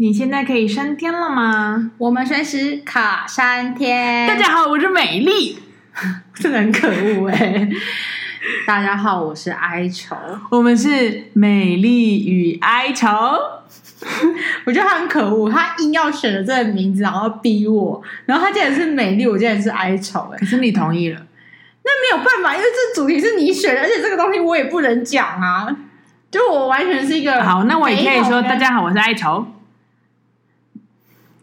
[0.00, 1.90] 你现在可以升天了吗？
[1.98, 4.28] 我们随时卡山天。
[4.28, 5.58] 大家好，我是美丽，
[6.36, 7.68] 真的很可恶哎！
[8.64, 10.14] 大家好，我是哀愁，
[10.52, 13.08] 我们是美丽与哀愁。
[14.66, 20.38] 我觉得他很可恶，他硬要选了这个名字，然后逼我，然后他竟然是美丽，我竟然是哀愁哎！
[20.38, 21.20] 可是你同意了，
[21.82, 25.76] 那没有办法，因为这主题是你选的，而且这个东西我也不能讲啊。
[26.30, 29.44] 就我完全是一个好，那我也可以说，大家好，我是哀愁。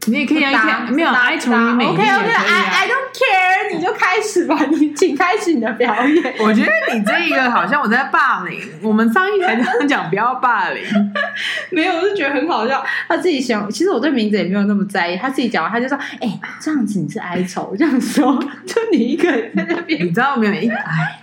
[0.07, 6.35] 你也可以啊，没有哀愁与美丽 OK OK，I I don't care，你就开始吧，你请开始你的表演。
[6.39, 8.59] 我觉得你这一个好像我在霸凌。
[8.81, 10.83] 我们上一台刚讲不要霸凌，
[11.71, 12.83] 没有，我就觉得很好笑。
[13.07, 15.17] 他自己想，其实我对名字也没有那么在意。
[15.17, 20.73] 他自己讲完，他就说：“哎、欸，这样子你是哀愁，这样说，就你一个人在那边。”你知道没有？
[20.73, 21.19] 哎，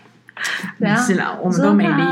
[0.79, 2.03] 没事了，我们都美丽，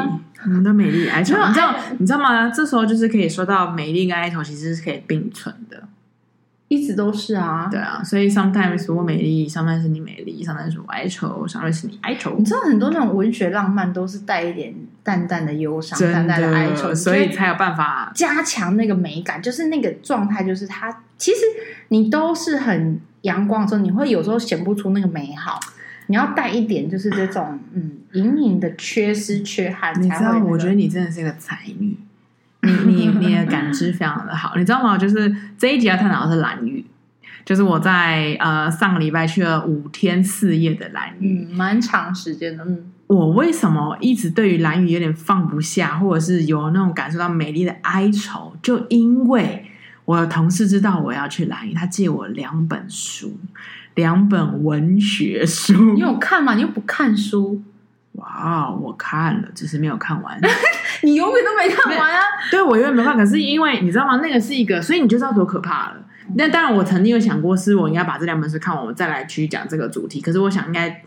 [0.44, 1.36] 我们都美丽哀愁。
[1.46, 2.48] 你知道你知道吗？
[2.48, 5.82] 这时候就是可以说到美丽跟哀愁其实是可以并存的。
[6.70, 12.36] 一直都是啊，对啊，所以 sometimes 我美丽，sometimes 是你美丽，sometimes 我哀愁，sometimes 是你哀愁。
[12.38, 14.72] 你知道很多那种文学浪漫都是带一点
[15.02, 19.42] 淡淡的忧伤，淡淡的哀愁，所以才有办法加强那个美感。
[19.42, 21.38] 就是那个状态，就是它其实
[21.88, 25.58] 你都是很阳光的时候，你会有时候显不出那个美好。
[26.06, 29.92] 你要带一点，就是这种嗯隐隐的缺失、缺憾。
[30.00, 31.96] 你知道，我觉得你真的是个才女。
[32.62, 34.98] 你你你的感知非常的好，你知道吗？
[34.98, 36.84] 就是这一集要探讨的是蓝雨，
[37.44, 42.64] 就是我在呃上个礼拜去了五天四夜的蓝雨，嗯，蛮长时间的。
[42.64, 48.54] 嗯，我为什么一直对于蓝雨有点放不下，或者是有那种感受到美丽的哀愁？
[48.62, 49.64] 就因为
[50.04, 53.38] 我的同事知道我要去蓝雨，他借我两本书，
[53.94, 55.94] 两本文学书。
[55.94, 56.54] 你有看吗？
[56.54, 57.62] 你又不看书。
[58.12, 60.38] 哇我看了，只是没有看完。
[61.02, 62.20] 你永远都没看完啊？
[62.50, 63.16] 对，我永远没看。
[63.16, 64.16] 可是因为你知道吗？
[64.22, 65.96] 那个是一个，所以你就知道多可怕了。
[66.34, 70.20] 那当然，我曾经有想过，是我应该把这两本书看完，我再来去讲这个主题。
[70.20, 71.02] 可是我想，应该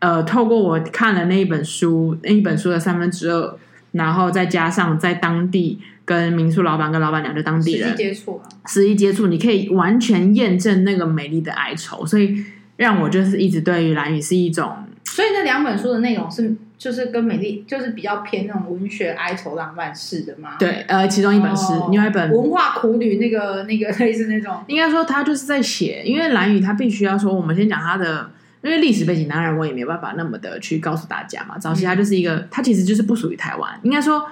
[0.00, 3.56] 呃，透过我看了那一本书，那一本书的三分之二，
[3.92, 12.04] 然后再加上在当地跟民宿老板跟老板娘的当地人实际接触，实际接触，你可以完全验证那个美丽的哀愁。
[12.04, 12.44] 所以
[12.76, 14.74] 让我就是一直对于蓝雨是一种。
[15.10, 20.50] 所以那两本书的内容是，就是跟美丽，就是比较偏那种文学哀愁浪漫式的吗？
[20.56, 24.62] 对，呃，其中一本是，另外、哦、一本文化苦旅，那个那个 类似那种。
[24.68, 28.30] 应该说他就是在写，因为蓝雨他必须要说，我们先讲他的，
[28.62, 31.58] 因为历史背景，当然我也没有办法那么的去告诉大家嘛。
[31.58, 34.24] 早期他就是一个，他、嗯、其实就是不属于台湾，应该说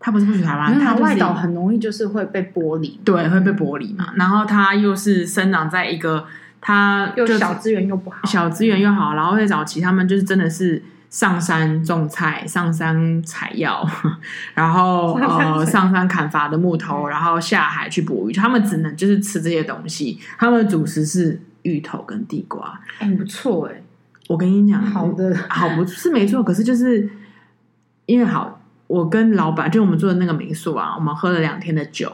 [0.00, 4.14] 他不是不属于台湾，他外岛很容易就是会被剥离，对，会被剥离嘛。
[4.16, 6.24] 然后他又是生长在一个，
[6.62, 10.82] 他又小资源又不好，小资源又好，然后在早期他们就是真的是。
[11.12, 13.86] 上山种菜，上山采药，
[14.54, 18.32] 然后呃上山砍伐的木头，然后下海去捕鱼。
[18.32, 20.18] 他们只能就是吃这些东西。
[20.38, 23.82] 他们的主食是芋头跟地瓜，很不错哎。
[24.26, 26.42] 我跟你讲，好的，好不是没错。
[26.42, 27.06] 可是就是
[28.06, 32.10] 因为好，我跟老板就我们住的那个民宿啊，我们喝了两天的酒。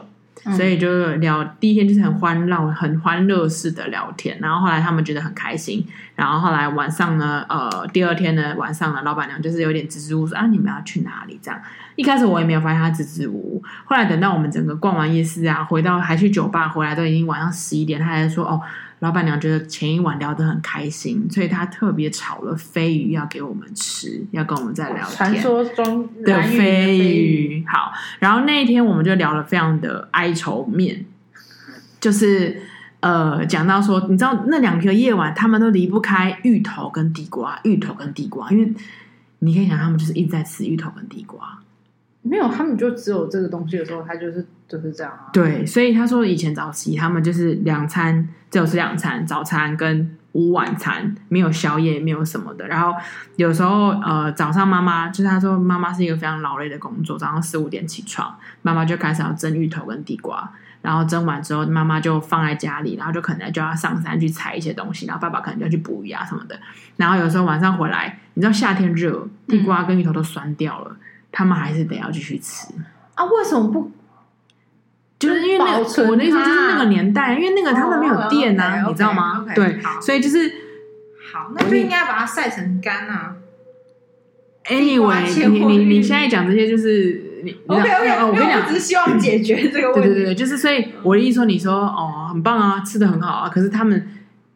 [0.55, 5.85] 所以就聊第一天就是很欢乐、很欢乐式的聊天，然后后来他们觉得很开心，
[6.15, 11.39] 然后后来晚上呢，呃，第二天呢晚上呢，老板娘就是有点支支吾吾说啊，你们要去哪里？
[11.41, 11.59] 这样
[11.95, 18.61] 一开始我也没有发现他支支吾吾，后来等到我们整个逛完夜市啊，回到还去酒吧，回来都已经晚上十一点，他还说哦。
[18.99, 25.15] 老板娘觉得前一晚聊得很开心，所以她特别炒了飞鱼要给我们吃，要跟我们再聊天。
[25.15, 27.93] 传说中的飞鱼，好。
[28.19, 31.05] 然后那一天我们就聊了非常的哀愁面，
[32.01, 32.61] 就是
[32.99, 38.73] 呃讲到说，你知道那两个夜晚他们都离不开芋头跟地瓜，芋头跟地瓜，因为
[39.39, 41.59] 你可以想他们就是一直在吃芋头跟地瓜。
[42.21, 45.29] 没有，他们就只有这个东西的时候，他就是就是这样啊。
[45.31, 52.67] 对，所以他说以前早期他们就是两餐只有吃两餐，早餐跟午晚餐，没有宵夜，没有什么的。
[52.67, 52.93] 然后
[53.37, 60.51] 有时候呃早上妈妈就是他说妈妈是一个非常劳累的工作，早上四五点起床，妈妈就开始要蒸芋头跟地瓜，
[60.81, 66.59] 然后蒸完之后妈妈就放在家里，然后就可能就要上山去采一些东西，然后爸爸可能就要去捕鱼啊什么的。
[66.97, 70.95] 然后有时候晚上回来，你知道夏天热，地瓜跟芋头都酸掉了。
[71.31, 72.67] 他们还是得要继续吃
[73.15, 73.25] 啊？
[73.25, 73.91] 为什么不？
[75.19, 79.45] 就是因为那个，我那时候就是那个年代，因为那个他们没有电啊，你知道吗？
[79.53, 80.49] 对，所以就是
[81.33, 83.35] 好，那就应该把它晒成干啊。
[84.65, 90.07] Anyway，你你你现在讲这些就是你 OK OK，我跟你讲，只是希望解决这个问题。
[90.07, 94.07] 对对对，就是所以我的意思说，你说哦，很棒啊，吃的很好啊，可是他们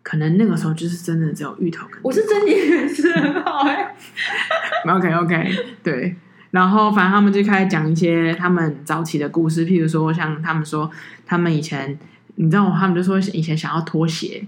[0.02, 1.86] 可能那个时候就是真的只有芋头。
[2.02, 3.94] 我是真的吃的很好哎。
[4.88, 5.52] OK OK，
[5.84, 6.16] 对。
[6.54, 10.88] 然后反正他们就开始讲一些他们早起的故事，譬如说像他们说
[11.26, 11.98] 他们以前，
[12.36, 14.46] 你知道他们就说以前想要脱鞋。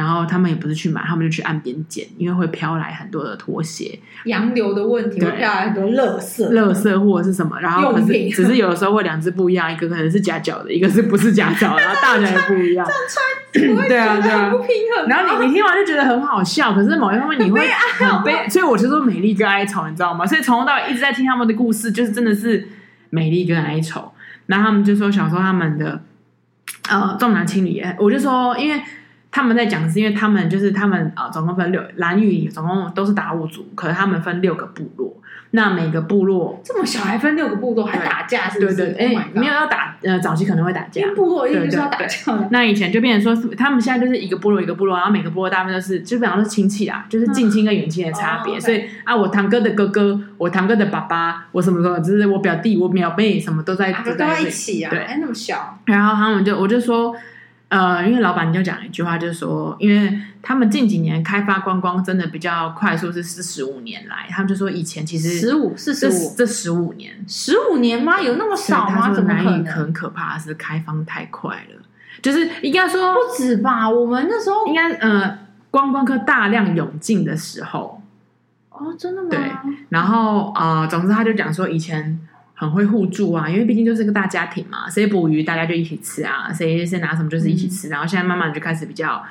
[0.00, 7.60] 然后他们也不是去买，他们就去岸边捡，因为会飘来很多的拖鞋，洋流的问题，会飘来很多垃圾，垃圾或者是什么。
[7.60, 12.86] 然后可是只是有的时候会两只不一样，一个可能是夹脚的，一个是不是夹脚，然后大小也不一样。
[13.52, 15.06] 这样穿 对啊对啊，不平衡。
[15.06, 17.60] 然后你你听完就觉得很好笑，可是某一方面你会
[17.98, 20.24] 很悲，所以我就说美丽跟哀愁，你知道吗？
[20.24, 22.66] 所以从头到尾一直在听他们的故事，就是真的是
[23.10, 24.10] 美丽跟哀愁。
[24.46, 26.00] 然后他们就说小时候他们的
[26.88, 28.80] 呃重男轻女，我就说因为。
[29.32, 35.16] 他们在讲是因为他们就是他们啊、呃，总共分六蓝屿，总共都是达悟族，可是他们分六个部落。
[35.52, 38.76] 那每个部落这么小还分六个部落，还打架是不是？
[38.76, 41.02] 对对，哎、欸，没有要打，呃，早期可能会打架。
[41.16, 42.48] 部落一直就是要打架的。
[42.52, 48.58] 那以前就变成说，他们现在就是一个部落一个部落，然后每个部落大部分都是基本上都是亲戚啊，就是近亲跟远亲的差别。
[48.58, 54.90] 嗯、所以啊，我堂哥的哥哥，我堂哥的爸爸，我什么时候就是我表弟，我表妹什么都在，都在一起啊。
[54.90, 55.80] 对，哎，那么小。
[55.86, 57.14] 然后他们就我就说。
[57.70, 68.20] 呃，因为老板就讲了一句话，就是说，因为他们近几年开发观光真的比较快速，是四十五年来，他们就说以前其实十五四十五这十五年十五年吗？
[68.20, 69.12] 有那么少吗？
[69.12, 69.64] 怎么可能？
[69.64, 71.80] 很可怕，是开放太快了，
[72.20, 73.88] 就是应该说不止吧？
[73.88, 75.38] 我们那时候应该呃，
[75.70, 78.02] 观光客大量涌进的时候，
[78.70, 79.28] 哦，真的吗？
[79.30, 79.38] 对，
[79.90, 82.18] 然后呃，总之他就讲说以前。
[82.60, 89.24] 很会互助啊，因为毕竟就是个大家庭嘛，谁捕鱼大家就一起吃啊，谁谁拿什么就是一起吃，嗯、然后现在慢慢就开始比较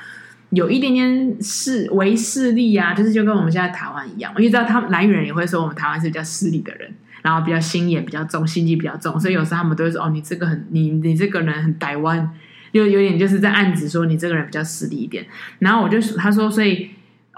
[0.49, 6.91] 有一点点势为势利啊，就是就跟我们现在台湾一样，因为知道他们兰屿人也会说我们台湾是比较势利的人，
[7.21, 12.31] 然后比较心眼比较重，心机比较重，所以有时候他们都会说哦，你这个很你你这个人很台湾，
[12.73, 15.27] 就有点就是在暗指说你这个人比较势利一点，
[15.59, 16.89] 然后我就他说所以。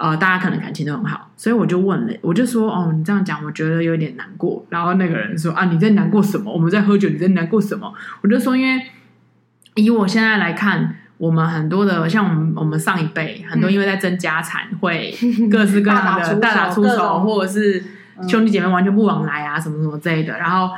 [0.02, 4.66] 呃，大家可能感情都很好，所以我就问了，我就说，哦，你这样讲，我觉得有点难过。
[4.70, 6.52] 然后那个人说，啊，你在难过什么？
[6.52, 7.94] 我们在喝酒，你在难过什么？
[8.24, 8.82] 我就说，因为
[9.76, 15.16] 以我现在来看，我们很多的，像我们我们上一辈，很多因为在争家产，会
[15.52, 17.84] 各式各样的 大打出手，或者是
[18.28, 20.36] 兄弟姐妹完全不往来啊，什么什么之类的。
[20.40, 20.72] 然后，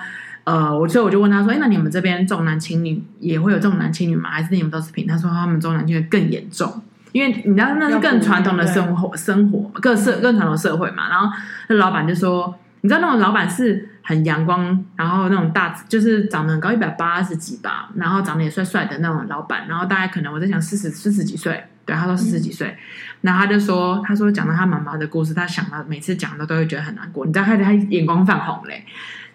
[0.43, 4.31] 呃，我所以我就问他说，哎，那你们这边重男轻女也会有重男轻女吗？
[4.31, 5.07] 还是你们都是平？
[5.07, 6.81] 他说他们重男轻女更严重。
[7.13, 11.07] 因为你知道那是更传统的生活，生活各社更传统社会嘛。
[11.09, 11.29] 然后
[11.69, 19.67] 那老板就说：“你知道那种老板是很阳光，然后那种大就是长得很高，一百八十几吧，然后长得也帅帅的那种老板。
[19.69, 22.67] 然后大概可能我在想四十四十几岁，对，他说四十几岁。
[22.67, 22.77] 嗯、
[23.21, 27.25] 然后他就说，他说讲到他妈妈的故事，他想到每次讲到都会觉得很难过。
[27.25, 28.83] 你知道，开始他眼光泛红嘞。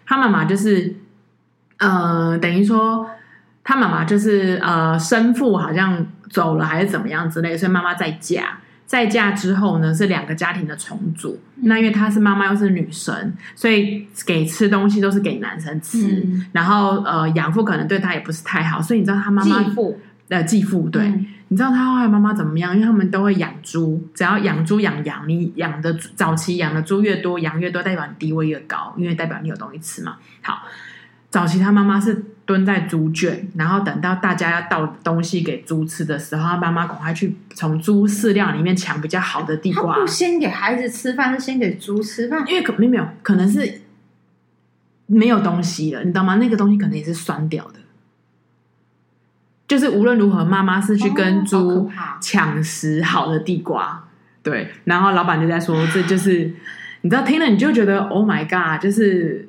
[0.04, 0.96] 他妈妈就是，
[1.78, 3.08] 呃，等于说。”
[3.64, 8.58] 他妈妈就是呃，生父好像走了还是怎么样之类，所以妈妈再嫁。
[8.86, 11.38] 再嫁之后呢，是两个家庭的重组。
[11.56, 16.22] 嗯、那因为她是妈妈又是女生，所以给吃东西都是给男生吃。
[16.24, 22.74] 嗯、然后呃，养父可能对她也不是太好，所以你知道她妈妈继父呃继父对，嗯、你知道她后来妈妈怎么样？
[22.74, 30.16] 因为他们都会养猪，只要养猪养羊，你养的早期养的猪越多，羊越多，代表你地位越高，因为代表你有东西吃嘛。
[30.40, 30.62] 好。
[31.30, 39.96] 早期他妈妈是蹲在猪圈，然后等到大家要倒东西给猪吃的时候，他妈妈赶快去从猪饲料里面抢比较好的地瓜。
[39.96, 42.42] 他不先给孩子吃饭，是先给猪吃饭？
[42.48, 43.82] 因为可没有，可能是
[45.04, 46.36] 没有东西了，你知道吗？
[46.36, 47.74] 那个东西可能也是酸掉的。
[49.66, 53.84] 就是无论如何，妈妈是去跟猪抢食好的地瓜。
[53.84, 53.98] 哦、
[54.42, 56.50] 对，然后老板就在说，这就是
[57.02, 59.47] 你知道，听了你就觉得 Oh my God，就是。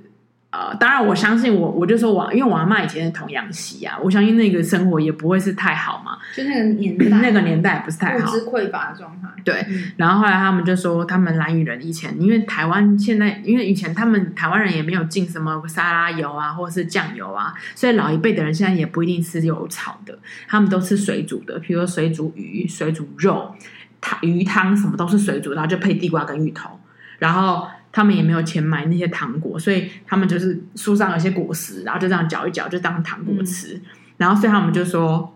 [0.52, 6.18] 呃，当然，我相信我，我就说我，因为我阿妈以前是童养媳啊，我相信那个生活也不会是太好嘛。
[6.36, 9.28] 就那个年代，那个年代不是太好，物资匮乏的状态。
[9.44, 23.54] 对，嗯、然后后来他们就说，他们蓝屿人以前，因为台湾现在，因为以前他们台湾人也没有进什么沙拉油啊，或者是酱油啊，所以老一辈的人现在也不一定吃油炒的，他们都吃水煮的，比如说水煮鱼、水煮肉、
[24.02, 26.80] 汤鱼汤什么都是水煮，然后就配地瓜跟芋头，
[27.20, 27.68] 然后。
[27.92, 33.76] 他们也没有钱买那些糖果，所以他们就是树上有些果实，然后就这样嚼一嚼，就当糖果吃。
[33.76, 33.82] 嗯、
[34.18, 35.36] 然后所以他们就说，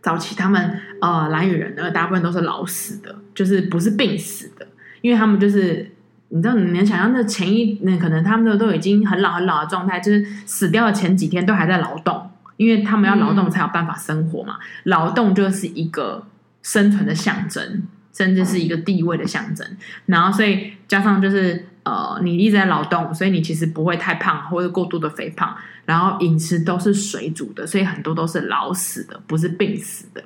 [0.00, 4.66] 早期他们呃蓝雨人呢，大部分都是老死的，就是不是病死的，
[5.02, 5.90] 因为他们就是
[6.28, 16.26] 你知道，你能想象那前一那可能他们都都已经很老很老的状态，就是死掉的前几天都还在劳动，因为他们要劳动才有办法生活嘛，嗯、劳动就是一个
[16.62, 17.82] 生存的象征。
[18.16, 19.66] 甚至是一个地位的象征，
[20.06, 25.54] 然后所以加上就是呃，你一直在劳动，所以你其实不会太胖或者过度的肥胖，
[25.84, 30.22] 然后饮食都是水煮的，所以很多都是老死的，不是病死的。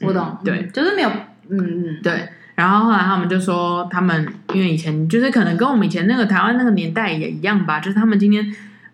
[0.00, 1.10] 我懂，对，就是没有，
[1.48, 2.28] 嗯嗯，对。
[2.54, 8.44] 然后后来他们就说，他们因为以前就是可能跟我们以前那个台湾那个年代也一样吧，就是他们今天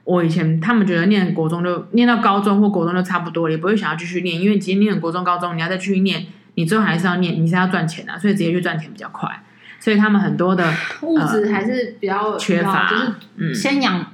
[0.05, 9.31] 我以前他们觉得念国中就念到高中或国中就差不多了，也不会想要继续念，因为今天念国中高中你要再继续念，你最后还是要念，你是要赚钱啊，所以直接去赚钱比较快。
[9.81, 14.01] 所以他们很多的物质还是比较缺乏，就是先养。
[14.01, 14.07] 嗯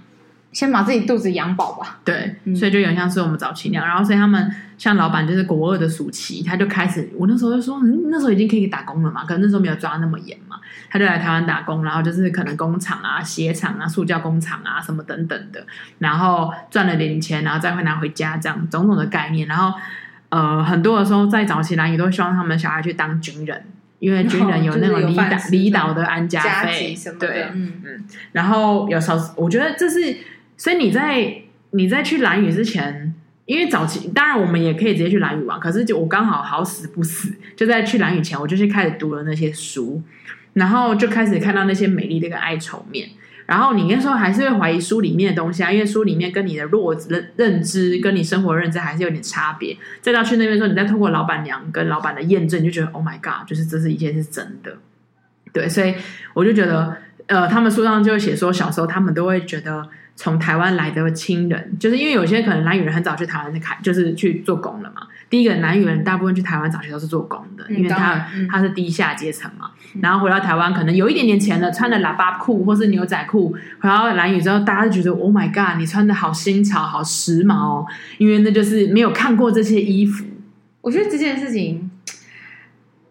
[0.53, 2.01] 先把自己肚子养饱吧。
[2.05, 3.87] 对，所以就有点像是我们早期那样。
[3.87, 10.57] 然后，所以他们像老板就是国二的暑期，他就开始，我那时候就说，嗯，那时候已经可以打工了嘛，可能那时候没有抓那么严嘛。
[10.91, 15.65] 他就来台湾打工，然后就是可能工厂啊、鞋厂啊、塑胶工厂啊什么等等的，
[16.01, 19.47] 然后赚了点钱，然后再会拿回家，这样种种的概念。
[19.47, 19.79] 然后，
[20.31, 23.65] 呃，很多的时候在早期蓝，也都希望他们小孩去当军人，
[24.01, 28.05] 因为军人有那种离岛离岛的安家费，对，嗯嗯。
[28.33, 30.17] 然后有时候我觉得这是。
[30.57, 31.37] 所以你在
[31.71, 33.15] 你在去蓝屿之前，
[33.47, 40.03] 因为早期当然我们也可以直接去蓝屿玩，可是就我刚好好死不死，就在去蓝屿前，我就去开始读了那些书，
[40.53, 43.09] 然后就开始看到那些美丽的一个哀愁面，
[43.51, 49.77] 然后你那时候还是会怀疑书里面的东西啊，因为书里面跟你的弱认认知跟你生活认知还是有点差别。
[50.01, 54.79] 再到去那边时候，你再透过老板娘跟老板的验证，你就觉得 Oh my God，就是这是一切是真的。
[55.53, 55.97] 对，所以
[56.33, 59.89] 我就觉得，呃，他们书上就会写说，小时候他们都会觉得。
[60.17, 65.07] 从台湾来的亲人，就是因为有些可能兰屿人很早去台湾的开，就是去做工了嘛。
[65.31, 69.71] 第一个南语人大部分去台湾早期都是做工的，因为他、嗯、他是低下阶层嘛。
[70.01, 77.87] 然后回到台湾，可能有一点点钱了，穿的喇叭裤或是牛仔裤，回到蓝屿之后，大家就觉得 Oh my God，你穿的好新潮，好时髦哦。
[78.19, 80.25] 因为那就是没有看过这些衣服。
[80.81, 81.89] 我觉得这件事情，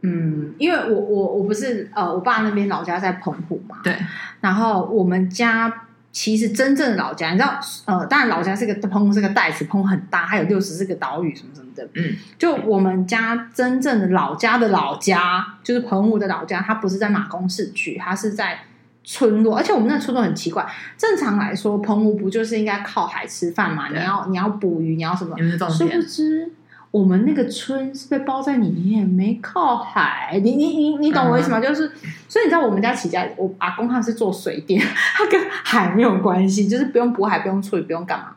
[0.01, 3.95] 嗯，因为我我我不是呃，我爸那边老家在澎湖嘛，对，
[4.41, 5.85] 然后我们家。
[6.11, 11.89] 其实真正的老家，你知道，呃，当然老家是个澎湖，是个袋子，澎湖很大，还有六十四个岛屿什么什么的。
[11.95, 18.59] 嗯，就我们家真正的老家的老家，就是澎湖的老家，它不是在马公市区，它是在
[19.03, 20.67] 村落，而且我们那村落很奇怪。
[20.97, 23.87] 正常来说，澎湖不就是应该靠海吃饭嘛？
[23.89, 25.35] 你要你要捕鱼，你要什么？
[25.69, 26.51] 殊不知。
[26.91, 30.39] 我们那个村是被包在里面，没靠海。
[30.43, 31.59] 你你你你懂我意思吗？
[31.59, 31.91] 嗯、就是，
[32.27, 34.81] 所以你知道我们家起家，我阿公他是做水电，
[35.15, 38.35] 他跟海没有关系，就是不用捕海，不用处理，不用干嘛。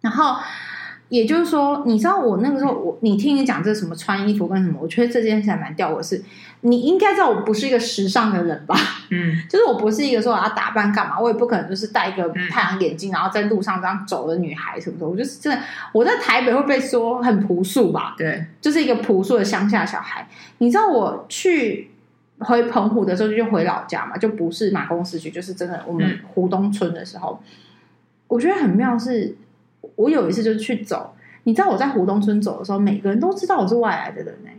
[0.00, 0.36] 然后。
[1.12, 6.24] 也就是说，你知道我那个时候，我你听你讲这什么穿衣服跟什么，我觉得这件事还蛮吊我是，
[6.62, 8.74] 你应该知道我不是一个时尚的人吧？
[9.10, 15.06] 嗯， 就是我不是一个说我要打扮干嘛，我也不可能就是戴一个太阳眼镜，然后在路上这样走的女孩什么的。
[15.06, 18.14] 我就是真的，我在台北会被说很朴素吧？
[18.16, 20.26] 对，就是一个朴素的乡下小孩。
[20.58, 21.90] 你知道我去
[22.38, 27.46] 回澎湖的时候就回老家嘛，就不是马公市区，就是真的我们湖东村的时候，嗯、
[28.28, 29.36] 我觉得很妙是。
[29.96, 34.58] 我有一次就去走，你知道我在湖东村走的时候，每个人都知道我是外来的人呢、欸。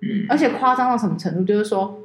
[0.00, 1.44] 嗯，而且夸张到什么程度？
[1.44, 1.98] 就是说，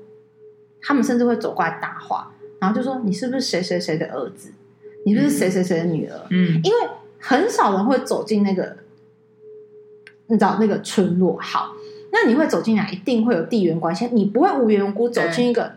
[0.81, 4.51] 他们甚至会走过来搭话，然后就说：“你是不是谁谁谁的儿子？
[5.05, 6.77] 你是不是谁谁谁的女儿？”嗯，因为
[7.19, 8.77] 很少人会走进那个，
[10.27, 11.37] 你知道那个村落。
[11.39, 11.73] 好，
[12.11, 14.07] 那你会走进来，一定会有地缘关系。
[14.11, 15.73] 你不会无缘无故走进一个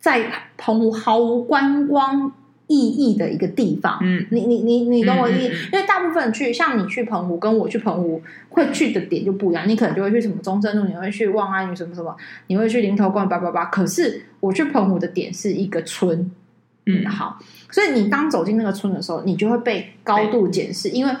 [0.00, 2.32] 在澎湖毫无观光。
[2.70, 5.48] 意义的一个地方，嗯，你你你你懂我意思？
[5.48, 9.68] 嗯嗯嗯、因为大部分去，像你去澎湖，跟我去澎湖会去的点就不一样。
[9.68, 13.64] 你可能就会去什么中正路，你会去望安屿什么什么，你会去林头观八八八。
[13.64, 16.30] 可是我去澎湖的点是一个村，
[16.86, 17.40] 嗯，好，
[17.72, 21.12] 所以你当走进那个村的时候，你就会被高度检视，因为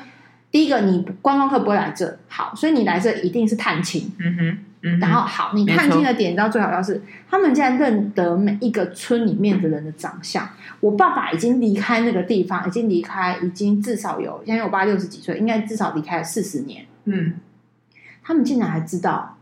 [0.52, 4.58] 第一个你观光客不会来这，好，所以你来这一定是探亲，嗯哼。
[4.82, 10.48] 嗯、然后好，你看清的点，你知道最好要是他们竟然认得每一个村里面的人的长相。
[10.80, 16.86] 我爸爸已经离开那个地方，已经离开，已经至少有，现在我爸六十几岁，应该至少离开了四十年。
[17.04, 17.34] 嗯，
[18.22, 19.36] 他们竟然还知道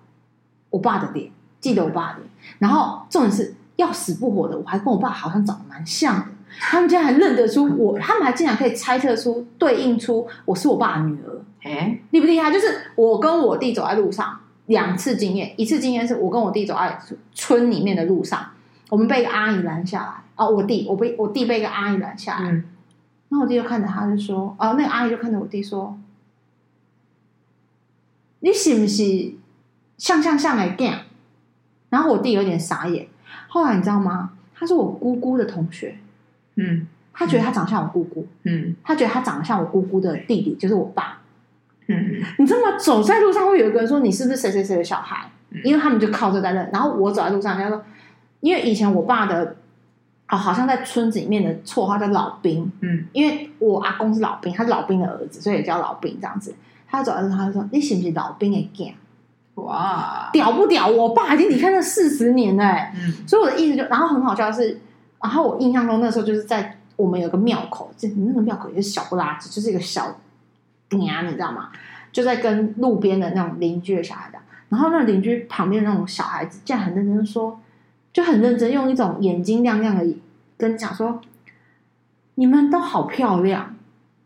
[0.71, 1.31] 我爸的脸，
[1.61, 2.29] 记得我爸的脸。
[2.59, 6.27] 然后重点是要死不活的，我还跟我爸好像长得蛮像的。
[6.61, 11.41] 他们竟然还认得出我，他们还竟然可以猜测出、对应出我是我爸的女儿。
[11.63, 12.51] 哎，厉不厉害？
[12.51, 12.67] 就是
[12.97, 14.41] 我跟我弟走在路上。
[14.69, 16.99] 两次经验，一次经验是我跟我弟走在
[17.35, 18.51] 村里面的路上，
[18.91, 20.13] 我们被一个阿姨拦下来。
[20.37, 22.51] 哦，我弟，我被我弟被一个阿姨拦下来。
[22.51, 22.65] 嗯，
[23.29, 25.99] 然后我弟就看着他，就说：“哦，那个阿姨就看着我弟说，
[28.41, 29.33] 你是不是
[29.97, 31.01] 像像像来干？”
[31.91, 33.09] 然后我弟有点傻眼。
[33.49, 34.33] 后来你知道吗？
[34.55, 35.97] 他是我姑姑的同学。
[36.57, 38.27] 嗯，他觉得他长得像我姑姑。
[38.43, 41.23] 嗯，他觉得他长得像我姑姑的弟弟，就是我爸。
[41.89, 42.79] 嗯，你知道吗？
[42.79, 45.31] 走在路上会有一个人说，你是不是谁谁谁的小孩？
[45.65, 46.71] 因为他们就靠这在认。
[46.73, 47.83] 然后我走在路上，人家说，
[48.41, 49.57] 因为以前我爸的
[50.27, 52.71] 啊、哦，好像在村子里面的绰号叫老兵。
[52.81, 56.55] 嗯，因为我阿公是老兵，他是老兵的儿子，所以也叫老兵这样子。
[56.91, 58.93] 他走在路上，他就说：“你是不是老兵的囝？”
[59.57, 60.87] 哇，屌不屌？
[60.87, 64.81] 我爸已经离开了四十年了，欸，嗯，所以我的意思就，然后很好笑的是，
[65.21, 70.17] 然后我印象中那时候就是在我们有个庙口，就那个庙口也是小不拉几，就是一个小
[70.89, 71.71] 店，你知道吗？
[72.13, 77.61] 就在跟路边的那种邻居的小孩的，然后那邻居旁边的那种小孩子，竟然很认真说，
[78.13, 80.05] 就很认真用一种眼睛亮亮的
[80.57, 81.21] 跟你讲说，
[82.37, 83.77] 你们都好漂亮，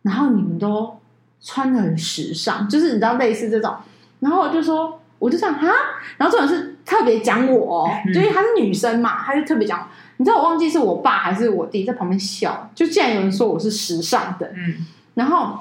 [0.03, 0.99] 然后你们都
[1.41, 3.75] 穿的很时尚，就是你知道类似这种，
[4.21, 4.99] 然后我就说。
[5.23, 5.69] 我就这样哈，
[6.17, 9.89] 然后这种是特别讲我，就因为她是女生嘛，她就特别讲。
[10.17, 15.61] 你知道我忘记是我爸还是我弟在旁边笑，就竟然有人说我是时尚的，嗯，然后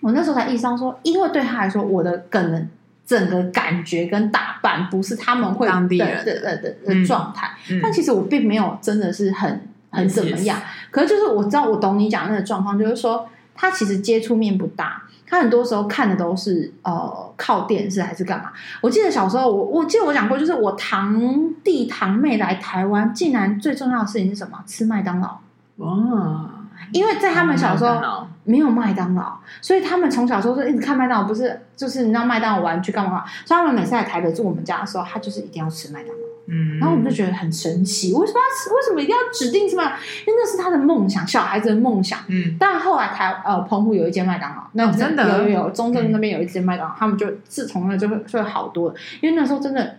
[0.00, 2.68] 我那时候才意识到说，因为对他来说，我的可能
[3.04, 15.02] 整个感觉跟打扮不是他们会的的的的的状态，嗯嗯、但其实我并没有真的是很很怎么样，可是就是我知道我懂你讲的那个状况，就是说他其实接触面不大。
[15.30, 18.50] 他很多时候看的都是呃靠电视还是干嘛？
[18.80, 21.20] 我记得小时候我我记得我讲过，就是我堂
[21.62, 24.58] 弟堂妹来台湾，竟然最重要的事情是什么？
[24.66, 25.38] 吃麦当劳。
[25.76, 26.48] 哇！
[26.92, 33.22] 因为在他们小时候没有麦当劳，所以他们从小时候就一直看麦当劳，不是就是你知道麦当劳玩具干嘛？
[33.44, 36.28] 所以他们每次来台北住我们家的时候，他就是一定要吃麦当劳。
[36.50, 38.74] 嗯，然后我们就觉得很神奇，为什么要吃？
[38.74, 39.84] 为什么一定要指定吃麦？
[40.26, 42.20] 因为那是他的梦想，小孩子的梦想。
[42.28, 49.98] 嗯，但后来台呃澎湖有一间麦当劳，那真的有有有中正那边有一间麦当劳，他们就自从那就会就会好多了，因为那时候真的，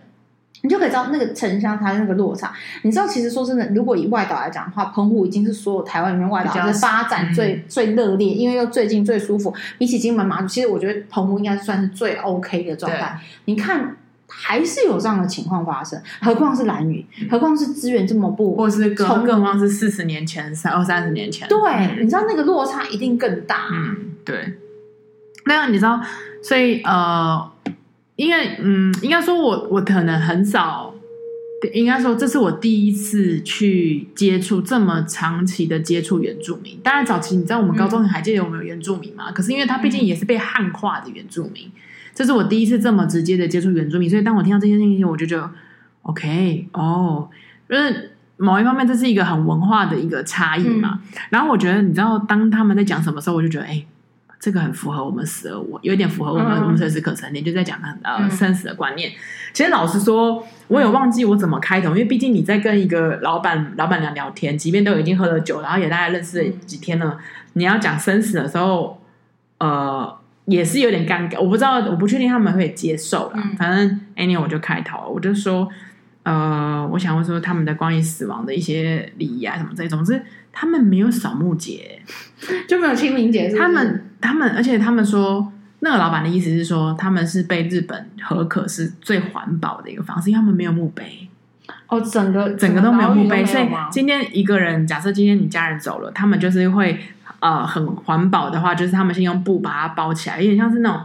[0.62, 2.52] 你就可以知道那个城乡它那个落差。
[2.82, 9.54] 你知道，其实说真的，如果以外岛来讲的话，澎湖已经是所有台湾里面外岛的发展最最热烈，因为又最近最舒服。
[9.78, 13.20] 比起金门马祖，其实我觉得澎湖应该算是最 OK 的状态。
[13.44, 13.96] 你看。
[14.32, 23.66] 还是有这样的情况发生，何况是兰屿，何况是资源这么不，或是更更何况是四十年前、三二三十年前，对，你知道那个落差一定更大。
[23.72, 24.54] 嗯，对。
[25.46, 26.00] 那样你知道，
[26.44, 27.50] 所以呃，
[28.20, 30.94] 因为嗯，应该说我我可能很少，
[31.72, 36.78] 应该说这是我第一次去接触这么长期的接触原住民。
[36.82, 39.30] 当然早期你知道我们高中还记得我们有原住民嘛？
[39.30, 41.72] 嗯、可是因为他毕竟也是被汉化的原住民。
[42.14, 45.50] 这是我第一次这么直接的接触原住民，所以当我听到这些信息，我就觉得
[46.02, 47.26] OK 哦，
[47.70, 51.00] 就是某一方面这是一个很文化的一个差异嘛。
[51.02, 53.82] 嗯、然后我觉得，你知道，当他们在讲什么时候，我就觉得，哎，
[54.40, 59.12] 这个很符合我们死而我，有点符合我们、嗯、我们生死可成年，就在讲呃生死的观念。
[59.52, 67.18] 其实老实说，我有忘记我怎么开头，因为毕竟你在跟一个老板老板娘聊天，即便都已经喝了酒，然后也大概认识了几天了，
[67.52, 69.00] 你要讲生死的时候，
[69.58, 70.16] 呃。
[70.46, 73.34] 也是有点尴尬，我不知道，我不确定他们会接受啦。
[73.36, 75.68] 嗯、反正 anyway 我就开头，我就说，
[76.24, 80.20] 呃，我想问说他们的关于死亡的一些礼仪啊什么这种，总之
[80.52, 82.00] 他们没有扫墓节，
[82.68, 83.48] 就没有清明节。
[83.48, 91.28] 他们他们，而且他们说，那个老板的意思是说，他们是被日本核可是最环保的一个方式，因为他们没有墓碑。
[91.88, 96.98] 哦，整个整个都没有墓碑，所以今天一个人，假设今天你家人走了，他们就是会。
[97.40, 101.00] 呃，很环保的话，就是他们先用布把它包起来，有点像是那种，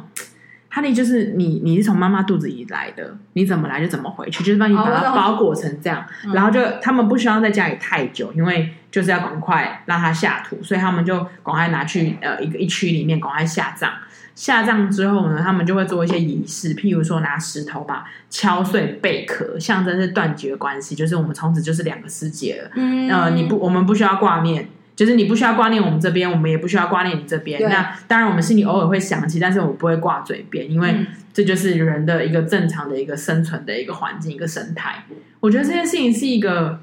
[0.67, 13.91] 哈利就是你，你是从妈妈肚子里来的，你怎么来就怎么回去，就是帮你把它包裹成这样，哦、然后就他们不需要在家里太久，因为就是要赶快让他下土，所以他们就赶快拿去呃一个一区里面赶快下葬，
[14.36, 24.69] 下葬之后呢，他们就会做一些仪式，譬如说拿石头把敲碎贝壳，象征是断绝关系，就是我们从此就是两个世界了，嗯，呃，你不，我们不需要挂念。
[24.95, 27.62] 就是你不需要挂念我们这边，我们也不需要挂念你这边。
[27.63, 35.03] 那当然，我们心里偶尔会想起，但是我不会挂嘴边，因为这就是人的一个正常的一个生存的一个环境，一个生态。
[35.41, 36.79] 我觉得这件事情是一个，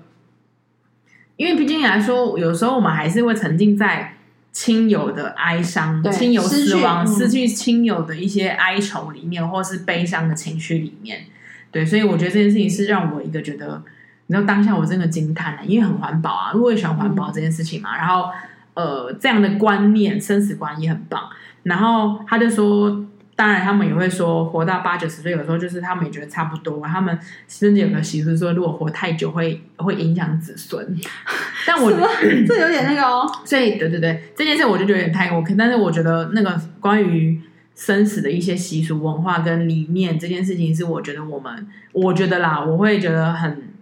[1.37, 4.14] 因为毕竟来说，有时候我们还是会沉浸在
[4.53, 11.25] 亲友的哀伤、亲友死亡、失去亲友的一些哀愁里面，或是悲伤的情绪里面。
[11.71, 13.83] 对，所以我觉得这件事情是让我一个觉得。
[14.29, 17.95] 你知道当下我真的惊叹了，因为很环保啊，我也喜欢环保这件事情嘛。
[17.95, 18.31] 嗯、然后，
[18.73, 21.29] 呃，这样的观念，生死观也很棒。
[21.64, 23.05] 然后他就说，
[23.43, 26.81] 当然他们也会说，活到八九十岁，有时候就是他们也觉得差不多。
[26.87, 30.97] 他们甚至有个习俗说，如果活太久会会影响子孙。
[31.67, 31.91] 但我
[32.47, 33.29] 这有点那个哦。
[33.45, 35.57] 所以，对对对，这件事我就觉得有点太过分。
[35.57, 37.41] 但是我觉得那个关于
[37.75, 43.73] 生死的一些习俗文化跟理念，这件事情是我觉得我们，我觉得啦，我会觉得很。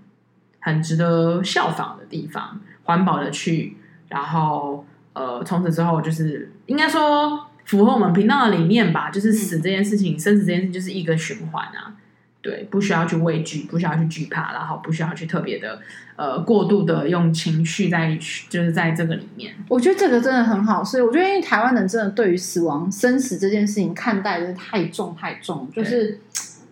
[0.62, 11.94] 很值得效仿的地方，环保的去，然后呃，从此之后就是应该说符合我们频道的理念吧，就是死这件事情，嗯、生死这件事就是一个循环啊，
[12.42, 15.80] 对，不需要去畏惧，不需要去惧怕，然后不需要去特别的
[16.16, 19.54] 呃过度的用情绪在就是在这个里面。
[19.68, 26.18] 我觉得这个真的很好，所以我觉得因为台湾人真的对于死亡生死这件事情看待的太重太重，就是。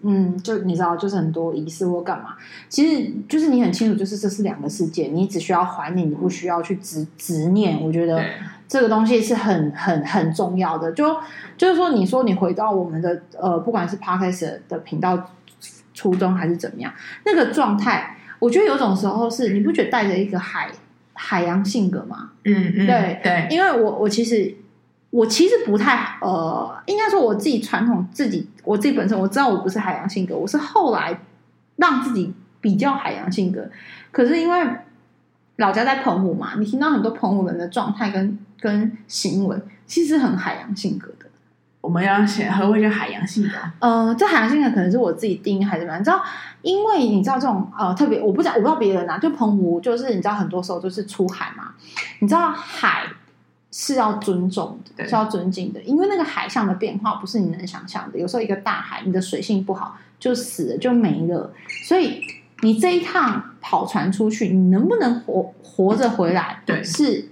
[0.02, 2.36] 嗯，就你知道，就是很多仪式或干嘛，
[2.68, 7.82] 其实就是你很清楚，就是这是两个世界，你只需要怀念，你不需要去执执念。
[7.82, 8.22] 我觉得
[8.68, 10.92] 这个东西是很很很重要的。
[10.92, 11.16] 就
[11.56, 15.30] 就是说，你说你回到我们的呃，不管是 Podcast 的频道
[15.94, 16.92] 初衷还是怎么样，
[17.24, 20.70] 那个状态，我觉得有种时候是你不觉得带着一个海
[21.14, 22.30] 海洋性格吗？
[22.44, 24.54] 嗯嗯，对对，因为我我其实。
[25.10, 31.18] 我其实不太呃，应该说我自己传统自己我自己本身我知道我不是海洋性格，我是后来
[31.76, 33.70] 让自己比较海洋性格。
[34.12, 34.66] 可是因为
[35.58, 41.26] 老家在澎湖嘛，你听到很多澎湖人的状态跟跟行为，其实很海洋性格的。
[41.80, 43.50] 我们要写何谓叫海洋性格？
[43.78, 46.00] 呃，这海洋性格可能是我自己定义还是怎么样？
[46.00, 46.20] 你知道，
[46.62, 51.74] 因为你知道这种呃特别，我不知道我不知道别人啊，就澎湖就是你知道很多时候就是出海嘛，
[52.18, 53.04] 你知道海。
[53.70, 58.18] 是要尊重的，是要尊敬的，因为那个海象的变化不是你能想象的。
[58.18, 61.52] 有时候一个大海，你的水性不好，就死了，就没了。
[61.86, 62.22] 所以
[62.62, 66.60] 你这一趟跑船出去，你能不能活活着回来？
[66.66, 67.28] 对，是，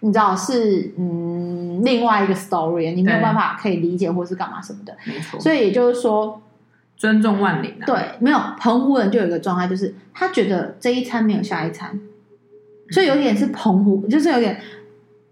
[0.00, 4.96] 你知道是嗯，另外一个 story，你没有办法可以理解或是干嘛什么的。
[5.04, 5.38] 没错。
[5.40, 6.40] 所以也就是说，
[6.96, 7.84] 尊重万灵啊。
[7.86, 12.00] 对，没有澎湖人就有一个状态，就是他觉得这一餐没有下一餐，
[12.90, 14.60] 所以有点是澎湖，就是有点。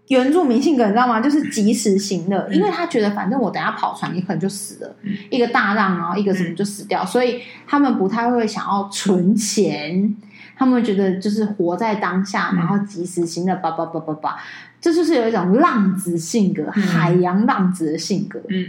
[0.09, 1.19] 原住民性格你知道吗？
[1.21, 10.15] 就是及时行乐，嗯、因为他觉得反正我等下跑船，你可能就死了，嗯、一个大浪，然后一个什么就死掉，嗯、所以他们不太会想要存钱，
[10.57, 14.37] 他们会觉得就是活在当下，然后及时行乐，叭叭叭叭叭，
[14.81, 18.41] 这就是有一种浪子性格，嗯、海洋浪子的性格。
[18.49, 18.65] 嗯，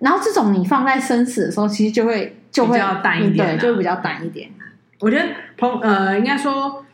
[0.00, 4.50] 然后这种你放在生死的时候，其实就会就会比较淡一点，对，就会比较淡一点。
[5.00, 5.24] 我觉得
[5.56, 6.84] 朋呃，应该说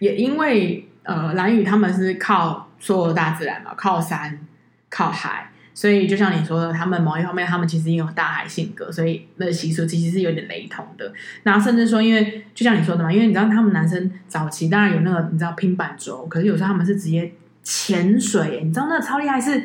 [0.00, 2.66] 也因为呃，蓝宇他们是靠。
[2.80, 4.40] 所有大自然嘛，靠山
[4.88, 11.12] 靠海，所以就像你说的，他们某一方面，他们其实也有大海性格，所以那习俗其实是有点雷同的。
[11.44, 17.30] 然后甚至说，因为就像你说的嘛，因为你知道他们男生早期当然有那个你知道拼板舟，可是有时候他们是直接
[17.62, 19.62] 潜水，你知道那个超厉害，是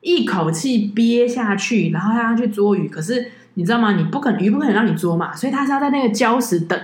[0.00, 2.88] 一口气憋下去，然后他要去捉鱼。
[2.88, 3.92] 可是你知道吗？
[3.92, 6.80] 你不可能鱼不可能让你捉嘛，所以他是要在那个礁石等，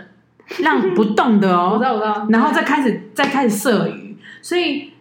[0.59, 4.93] 让不动的哦，我知道我知道，然后再开始再开始射鱼，所以。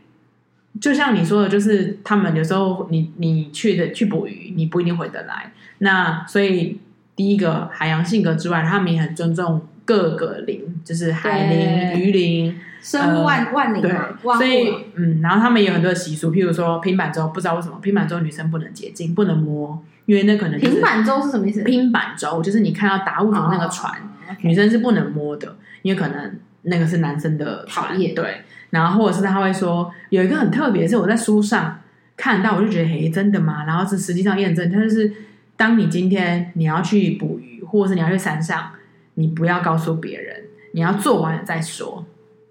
[0.82, 5.52] 就像你说的，就是他们有时候你你去的去捕鱼，你不一定回得来。
[5.80, 6.80] 那所以
[7.16, 13.82] 第一个海洋性格之外，他们也很尊重各个灵，就是海灵、鱼灵、生物万万灵。
[13.82, 21.64] 对，所以嗯，然后他们也有很多习俗，譬如说平板舟，不知道为什么平板舟女生不能接近，不能摸，因为那可能平板舟是什么意思？
[21.64, 23.94] 平板舟就是你看到达悟族那个船，
[24.42, 27.98] 女生是不能摸的，因为可能那个是男生的船。
[28.14, 28.42] 对。
[28.70, 31.80] 然后，或者是他会说有一个很特别，是我在书上
[32.18, 33.64] 看到，我就觉得，嘿，真的吗？
[33.66, 35.10] 然后是实际上验证，它就是
[35.56, 38.72] 当你今天你要去捕鱼，或者是你要去山上，
[39.14, 40.36] 你不要告诉别人，
[40.74, 42.06] 你要做完了再说。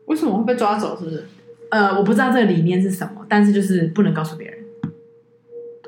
[0.07, 0.96] 为什么会被抓走？
[0.98, 1.26] 是不是？
[1.70, 4.59] 呃，我不知道这个理念是什么，但是就是不能告诉别人，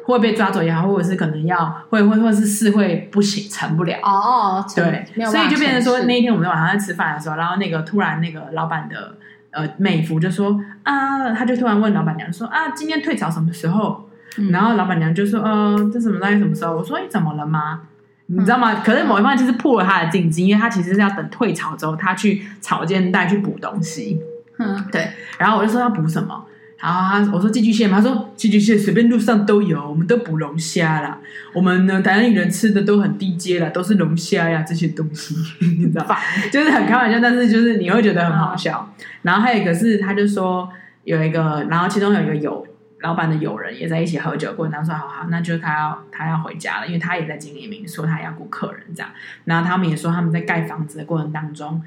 [0.04, 4.62] 会被抓走也好，或者是可能要会会或者是事会不行成不了哦。
[4.76, 9.16] 对，所以就变成说那一天我们在晚上在吃饭的时候，然后那个突然那个老板的。
[9.50, 14.08] 呃，美服就说啊，他就突然问老板娘说啊，今天退潮什么时候？
[14.36, 16.76] 嗯、然后老板娘就说呃，这什么东西什么时候？
[16.76, 17.80] 我说你怎么了吗？
[18.28, 18.74] 嗯、你知道吗？
[18.84, 24.20] 可是某一方面其实破了他的禁忌，因为他其实是要等退潮之后，他去草间带去补东西。
[24.58, 25.08] 嗯，对。
[25.38, 26.44] 然后我就说要补什么？
[26.78, 31.18] 然后他我说寄居蟹嘛，他说寄居蟹随便路上都有，我们都捕龙虾啦。
[31.52, 35.34] 我们呢，台湾人吃的都很低阶啦，都是龙虾呀这些东西，
[35.78, 36.20] 你知道吧？
[36.52, 38.88] 就是很开玩笑，但是就是你会觉得很好笑。
[38.96, 40.68] 嗯、然后还有一个是，他就说
[41.02, 42.64] 有一个，然后其中有一个友
[43.00, 49.10] 老板的友人也在一起喝酒过，然后说好好，那就是他要他要回家了，因为他也在经营民宿，他要顾客人这样。
[49.46, 51.82] 然后他们也说他们在盖房子的过程当中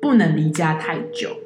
[0.00, 1.36] 不能离家太久。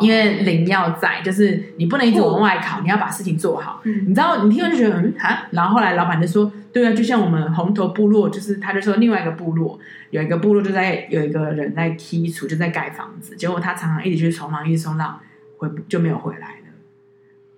[0.00, 3.82] 因为灵要在，就是你不能一直往外考，你要把事情做好。
[3.84, 9.78] 嗯、你知道，你听完就觉得嗯哈，然后后来老板就说，对啊，就像我们红头部落，就是他就说另外一个部落
[10.10, 15.20] 有一个部落就在有一个人在剔除，就在盖房子，结果他常常一直去冲浪，一直冲浪
[15.58, 16.54] 回就没有回来了。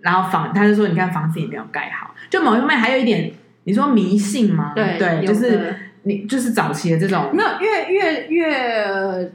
[0.01, 3.31] 然后房他就说，你看房子也没有盖好，就某一方面还有一点，
[3.65, 4.73] 你说迷信吗？
[4.75, 9.33] 对对，就是你就是早期的这种，没有越越越。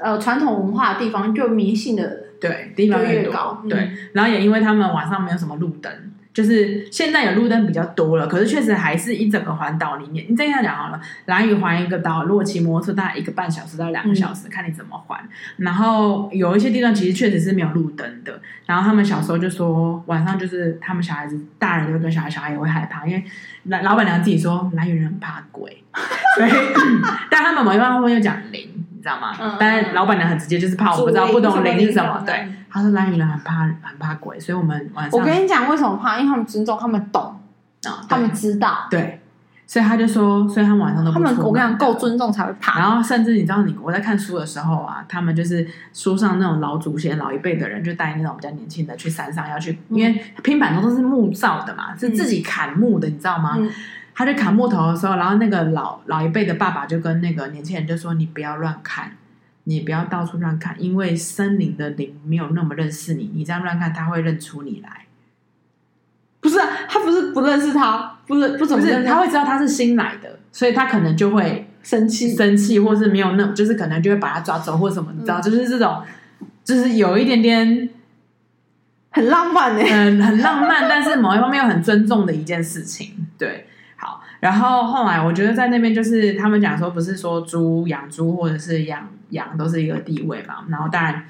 [0.00, 5.92] 呃，传统文化的地方就迷信的对地方越高，嗯、对，然后也因为他们晚上没有什么路灯，
[6.32, 10.24] 就是现在有路灯比较多了，可是确实还是一整个环岛里面。
[10.28, 15.18] 你这样讲好了，蓝屿环一个岛，如果骑摩托车大概一个半小时到两个小时，嗯、看你怎么环。
[15.56, 18.40] 然后有一些地段其实确实是没有路灯的。
[18.66, 23.24] 然后他们小时候就说，晚上就是他们小孩子，大人就跟小孩，小孩也会害怕，因为
[23.64, 25.82] 老老板娘自己说蓝屿人很怕鬼，
[26.38, 26.50] 所以
[27.28, 28.77] 但他们某一方面又讲灵。
[28.98, 29.32] 你知道吗？
[29.40, 32.20] 嗯、但是老板娘很直接，就是怕我不知道不懂灵是什么。
[32.26, 35.20] 对，他说兰屿人很怕很怕鬼，所以我们晚上。
[35.20, 37.22] 我跟你讲为什么怕，因为他们尊重，他们懂
[37.84, 38.88] 啊，他们知道。
[38.90, 39.20] 对，
[39.68, 41.14] 所以他就说，所以他们晚上都不。
[41.14, 42.80] 他们我跟你讲，够尊重才会怕。
[42.80, 53.54] 然后甚至你知道，你我在看书的时候啊，他们就是书上那种老祖先、老一辈的人，就带那种比较年轻的去山上要去，因为拼板都是木造的嘛，是自己砍木的，你知道吗？
[53.56, 53.70] 嗯
[54.18, 59.12] 他在砍木头的时候，然后那个老老一辈的爸爸就跟那个年轻人就说：“你不要乱砍，
[59.62, 65.06] 你不要到处乱砍，因为森林的灵没有那么认识你，你这样乱砍，他会认出你来。”
[66.42, 76.02] 不是啊，他不是不认识他，不是不怎么认识他，他会知道他是新来的，所以他可能就会生气，生气，或是没有那，就是可能就会把他抓走或什么，你知道，就是这种，
[76.64, 77.88] 就是有一点点
[79.10, 83.68] 很浪漫的，嗯，很浪漫，但是某一方面又很尊重的一件事情，对。
[84.40, 90.64] 好，然后后来我觉得在那边就是他们讲说，不是说猪养猪或者是养羊都是一个地位嘛。
[90.68, 91.24] 然后当然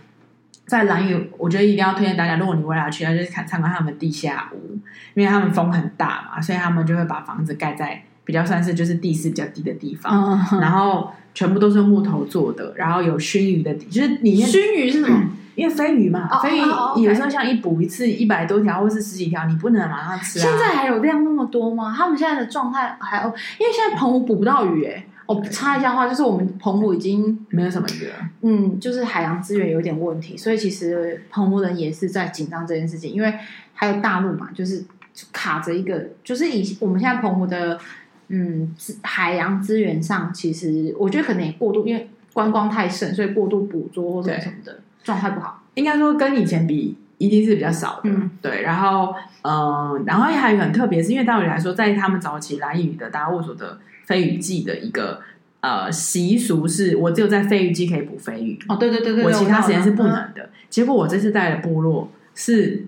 [0.66, 4.78] 在兰屿，我觉得一定要推荐大家，如果你未来去，就是看参观他们地下屋，
[5.14, 15.30] 因为他们风很大嘛，所以他们就会把房子盖在比较算是就是地势比较低的地方，嗯、然后全部都是用木头做的，然后有熏鱼的底，就是里面熏鱼是什么？
[15.58, 20.42] 嗯因为飞鱼嘛，飞鱼有时候像一捕一次一百多条，或是十几条，你不能马上吃啊。
[20.42, 21.92] 现在还有量那么多吗？
[21.96, 25.04] 他们现在的状态还有，因为现在澎湖捕不到鱼诶。
[25.26, 28.14] 我插一下话，就是我们澎湖已经没有什么鱼了。
[28.40, 33.12] 嗯，就是海洋资源有点问题，所以其实澎湖人也是在紧张这件事情。
[33.12, 33.34] 因为
[33.74, 34.82] 还有大陆嘛，就是
[35.30, 37.78] 卡着一个，就是以我们现在澎湖的
[38.28, 44.78] 嗯海洋资源上，其实我觉得可能也过度，因为观光太盛，所以过度捕捉或者什么的。
[45.08, 48.10] 状态不好，应该说跟以前比，一定是比较少的。
[48.10, 48.60] 嗯，对。
[48.60, 55.22] 然后，嗯、呃，然后还有很特别，是因为道理来说，在他们早期蓝雨的达悟族的飞鱼季的一个
[55.62, 58.58] 呃习俗是，我只有在飞鱼季可以捕飞鱼。
[58.68, 60.42] 哦，对对对对，我其他时间是不能的。
[60.42, 62.84] 嗯、结果我这次带的部落是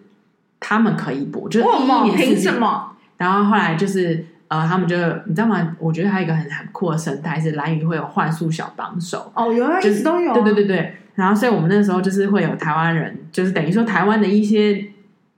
[0.60, 2.92] 他们可以捕，就是第一凭什么？
[3.16, 5.74] 然后后来就是呃，他们就你知道吗？
[5.78, 9.32] 我觉得还有一个很很酷的生态是蓝鱼会有幻术小帮手。
[9.34, 10.34] 哦，有啊，一直都有、啊。
[10.34, 10.96] 对对对对。
[11.20, 14.86] 然后，所以我们那时候就是会有台湾人，就是等于说台湾的一些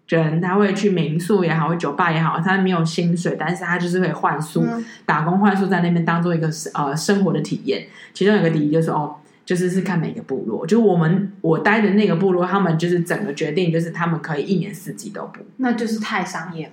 [0.08, 7.86] 人，他会去民宿也好，或酒吧也好，他没有薪水，但是他就是会换宿，嗯、打工换宿在那边当做一个呃生活的体验。
[8.14, 16.72] 其中有一个第一就是哦，就是是看每个部落，就我们我待的那个部落，他们就是整个决定就是他们可以一年四季都不，那就是太商业了。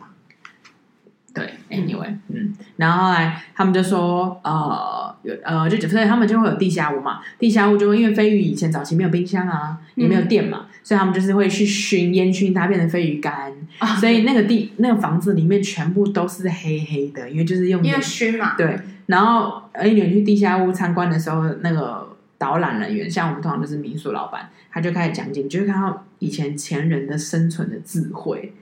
[1.34, 28.54] 对，anyway，嗯，然后后来他们就说，呃，有呃，就所以他们就会有地下屋嘛，地下屋就会因为飞鱼以前早期没有冰箱啊，也没有电嘛，嗯、所以他们就是会去熏烟熏它变成飞鱼干，啊、所以那个地那个房子里面全部都是黑黑的，因为就是用因为熏嘛，对，然后而你去地下屋参观的时候，那个导览人员，像我们通常都是民宿老板，他就开始讲解，你就会看到以前前人的生存的智慧。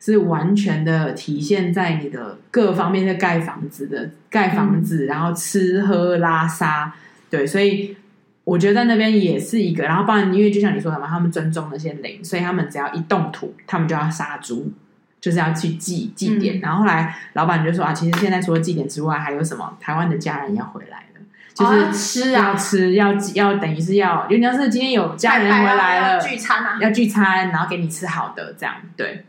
[0.00, 6.94] 是完全的体现在你的各方面的盖房子的盖房子，然后吃喝拉撒，
[7.28, 7.96] 对，所以
[8.44, 9.82] 我觉得在那边也是一个。
[9.82, 14.72] 然后，当然，因为就像你说的嘛，他们尊重那些灵，所以他们只要一动土，他们就要杀猪，
[15.20, 16.58] 就是要去祭祭典。
[16.58, 19.76] 嗯、然后后来老板就说啊，其实现在除了祭典之外，还有什么？
[19.80, 21.20] 台湾的家人要回来了，
[21.54, 29.24] 就是吃啊，要吃，要要等于是要，因为要是今天有家人回来了，聚餐啊，要聚餐，然后给你吃好的，这样对。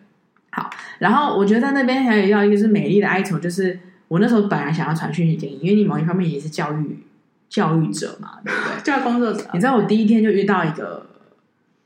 [0.59, 0.69] 好，
[0.99, 7.03] 然后我觉得在那边还有要一个是美丽的哀愁，就是我那时候本来想要传讯息给你，因为你某一方面也是教育
[7.47, 8.81] 教育者嘛，对不对？
[8.83, 9.45] 教育工作者。
[9.53, 11.05] 你知道我第一天就遇到一个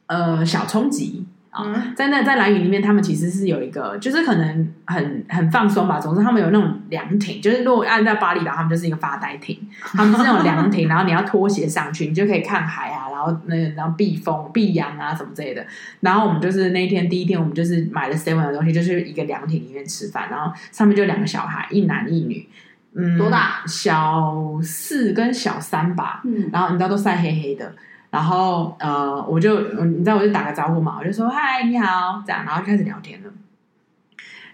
[0.08, 1.26] 呃小冲击。
[1.56, 6.00] 嗯、在那在蓝屿里面，他们其实是有一个，就是可能很很放松吧。
[6.00, 9.56] 总之，他们有那种凉亭，就是如果按照巴厘岛，他们就是一个发呆亭。
[9.84, 15.64] 他们是那种凉亭， 然后你要脱鞋上去，你就可以看海啊，然后那然后避风避阳啊什么之类的。
[16.00, 22.48] 然后我们就是那一天第一天，我们就是买了 seven 的东西，就是一个凉亭里面吃饭，然后上面就两个小孩，一男一女，
[22.96, 23.64] 嗯，多大？
[23.68, 26.22] 小四跟小三吧。
[26.26, 27.74] 嗯，然后你知道都晒黑黑的。
[28.14, 33.30] 然后呃，我就你知道，我就打个招呼嘛，我就说嗨，你好，这样，然后就开始聊天了。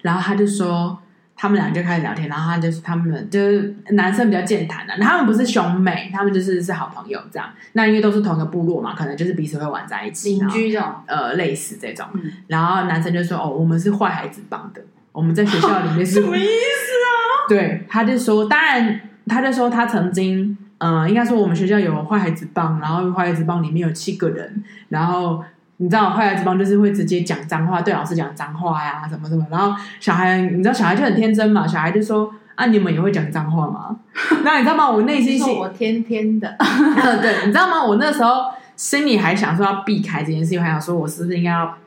[0.02, 0.98] 然后他就说，
[1.36, 7.50] 他们俩就开始聊天，然后他就是他们就是男生比较健谈的，他们不是兄妹，他们就是是好朋友这样。
[7.74, 12.06] 那因为都是同一个部落嘛，可能就是彼此会玩在一起，邻居这种，呃，类似这种。
[12.48, 14.82] 然后男生就说，哦，我们是坏孩子帮的。
[15.12, 17.12] 我们在学校里面是 什么意思啊？
[17.50, 25.44] 对，他就说，当然，他就说他曾经，嗯、呃，应该说我们学校有坏孩子帮，然后坏孩子帮里面有七个人，然后
[25.78, 33.96] 你知道坏孩子帮就是会直接讲脏话，对老师讲脏话呀，什么什么，然后小孩，你知道小孩就很天真嘛，小孩就说啊，你们也会讲脏话吗？
[34.44, 34.90] 那你知道吗？
[34.90, 36.56] 我内心说我天天的，
[37.22, 37.84] 对，你知道吗？
[37.84, 41.78] 我那时候心里还想说要避开这件事情，还想说我是不是应该要。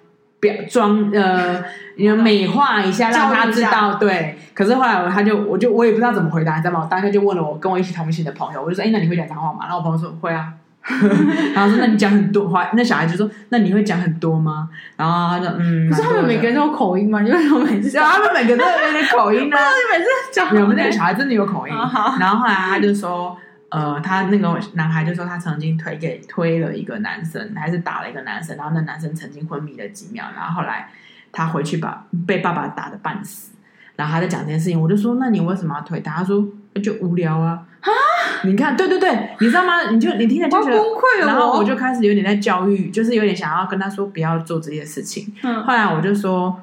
[0.42, 1.62] 表装呃，
[1.94, 4.36] 你美化一下，让他知道对。
[4.52, 6.80] 可是后来我他就我就我也不知道怎么回答，你知道吗？
[6.82, 10.52] 我当下就问了我跟我一起同行的朋友，我就说：“哎，那你会讲脏话吗？”然后我朋友说：“会啊。
[11.54, 17.22] ”然后说：“那你讲很多话。”那小孩就说：“那你会讲很多吗？”然后他说：“嗯。”可是他们每个人都有口音吗？
[17.22, 19.56] 因为我每次他们每个都有点口音 呢。
[19.56, 21.72] 你每次讲，我们那个小孩真的有口音。
[21.72, 23.38] 然后后来他就说。
[23.72, 30.90] 呃，他那个男孩就说他曾经推给推了一个男生，还是打了一个男生，然后那男生曾经昏迷了几秒，然后后来
[31.32, 33.52] 他回去把被爸爸打的半死，
[33.96, 36.16] 然后他在讲这件事情，我就说，那你为什么要推他？
[36.16, 36.46] 他说
[36.82, 37.64] 就无聊啊。
[37.80, 37.90] 啊，
[38.44, 39.90] 你看，对对对，你知道吗？
[39.90, 45.34] 你就你听着就觉得崩溃了，然后我就开始有点在教育，就是有点想要跟他说不要做这些事情。
[45.42, 46.60] 嗯，后来我就说，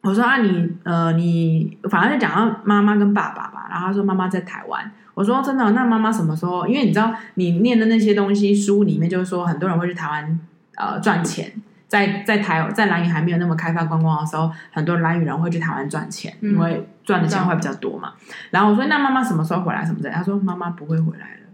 [0.00, 4.90] 我说啊你，你呃你反正就讲到妈妈跟爸爸吧，然后他说妈妈在台湾。
[5.14, 6.66] 我说真的，那妈妈什么时候？
[6.66, 10.40] 因为你知道，你念的那些东西书里面就是说，很多人会去台湾
[10.76, 11.52] 呃赚钱，
[11.88, 18.12] 在在台在兰屿还没有那么开发观光的时候，很多兰屿人会去台湾赚钱，嗯、因为赚的钱会比较多嘛。
[18.50, 19.84] 然后我说，那妈妈什么时候回来？
[19.84, 20.10] 什么的？
[20.10, 21.48] 他说妈妈不会回来了，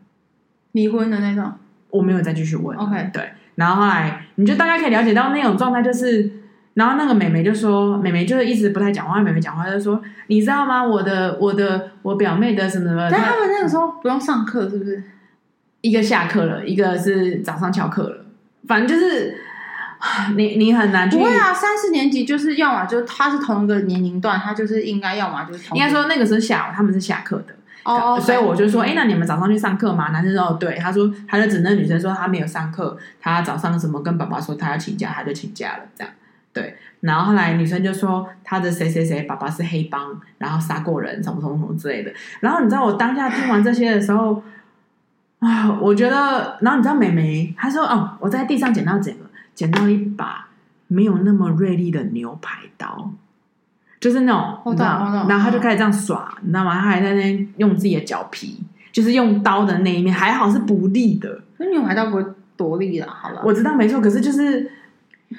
[0.72, 1.52] 离婚的那种。
[1.90, 2.76] 我没有再继续问。
[2.76, 3.31] OK，对。
[3.57, 6.42] 然后后来你就大概可以了解到那种状态，就是。
[6.77, 9.19] 然后那个妹妹就说，妹妹就是一直不太讲话。
[9.19, 10.85] 妹妹讲话就说，你知道吗？
[10.85, 13.09] 我的、我的、我表妹的什么什么。
[13.11, 15.03] 但他们那个时候不用上课，是不是？
[15.81, 18.27] 一个下课了，一个是早上翘课了。
[18.69, 19.35] 反正就是
[20.37, 21.17] 你你很难去。
[21.17, 25.79] 不会啊，三四年级就是要么就他是同一个年龄段，他就是应该要么就是同。
[25.79, 30.11] 应该说那个时候下午他们是下课的哦，所以我就说，哎，那你们早上去上课吗？
[30.11, 36.12] 男生说哦对，他说他就指那女生说他没有上课，他早上什么跟爸爸说他要请假，他就请假了，这样。
[36.57, 42.11] 对，然后后来女生就说她的谁谁谁爸爸是黑帮，然后杀过人，什么什么什么之类的。
[42.40, 44.42] 然后你知道我当下听完这些的时候，
[45.40, 50.49] 啊，我觉得，然后你知道美眉她说哦，我在地上捡到捡了，捡到一把
[50.87, 53.11] 没有那么锐利的牛排刀，
[54.01, 56.81] 就是那种，你知道，然后她就开始这样耍，你知道吗？
[56.81, 61.42] 她还在那用自己的脚皮，就是用刀的那一面，还好是不利的。
[61.59, 62.25] 那牛排刀不会
[62.57, 64.71] 多利了，好了，我知道没错，可是就是。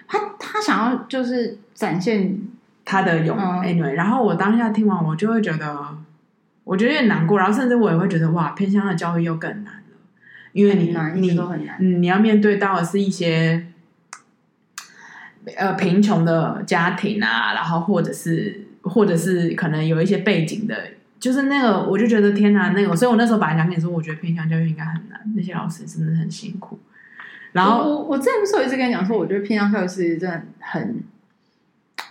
[0.07, 2.39] 他他想要就是展现
[2.83, 5.97] 他的勇，anyway，然后我当下听完，我就会觉得，
[6.63, 9.97] 我觉得有点难过，然后甚至我也会觉得，哇，偏向的教育又更难了，
[10.51, 13.67] 因为你你都很难，嗯，你要面对到的是一些
[15.55, 20.75] 呃贫穷的家庭啊，然后或者是或者是可能有一些背景的，
[21.19, 26.77] 就是那个，我就觉得天哪，那个，所以我那时候本来想跟你说，我觉得偏向教育应该很难，那些老师真的很辛苦。
[27.57, 31.03] 然后我我之前不是有一直跟你讲说，我觉得偏向教育是真的很，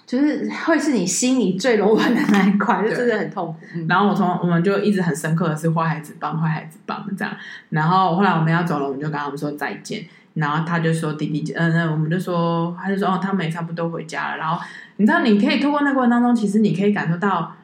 [0.05, 3.55] 就是会是你心里最柔软的那一块，就真的很痛苦。
[3.77, 7.33] 嗯、然后我从我们就一直很深刻的是坏孩子帮坏孩子帮这样。
[7.71, 10.05] 然后后来我们要走了，我们就跟他们说再见。
[10.35, 14.37] 然后他就说弟弟，嗯，那我们就说，他就说哦，他们也差不多回家了。
[14.37, 14.63] 然后
[14.97, 17.57] 你知道，你可以透过那个过程当中，其实你可以感受到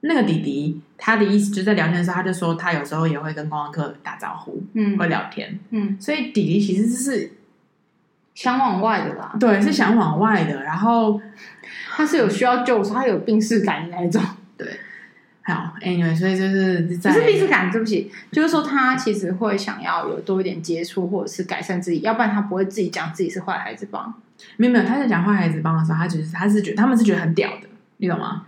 [0.00, 7.32] 那个弟弟他的意思，就在聊天的时候，他就说他有时候也会跟观光客打招呼，嗯，会聊天，嗯，所以弟弟其实是
[8.34, 10.62] 想往外的啦，对，是想往外的。
[10.62, 11.20] 然后
[11.90, 14.22] 他是有需要救，他有病识感的那一种，
[14.56, 14.68] 对。
[15.46, 24.14] 好，Anyway，所以就是在不是病识感，对不起，就是说他其实会想要有多一点接触，或者是改善自己，要不然他不会自己讲自己是坏孩子帮。
[24.56, 28.46] 没有没有，他在讲坏孩子帮的时候，他只是他是觉得他们是觉得很屌的，你懂吗？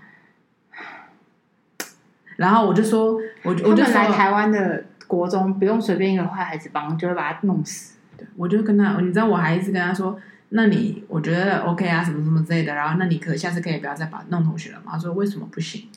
[2.36, 7.96] 然后我就说，我我就来台湾的国中，不用随便一个坏孩子帮，就会把他弄死。
[8.16, 10.18] 对，我就跟他，你知道，我还一直跟他说，
[10.50, 12.74] 那你我觉得 OK 啊，什么什么之类的。
[12.74, 14.92] 然后，那你可下次可以不要再把弄同学了吗？
[14.92, 15.88] 他说为什么不行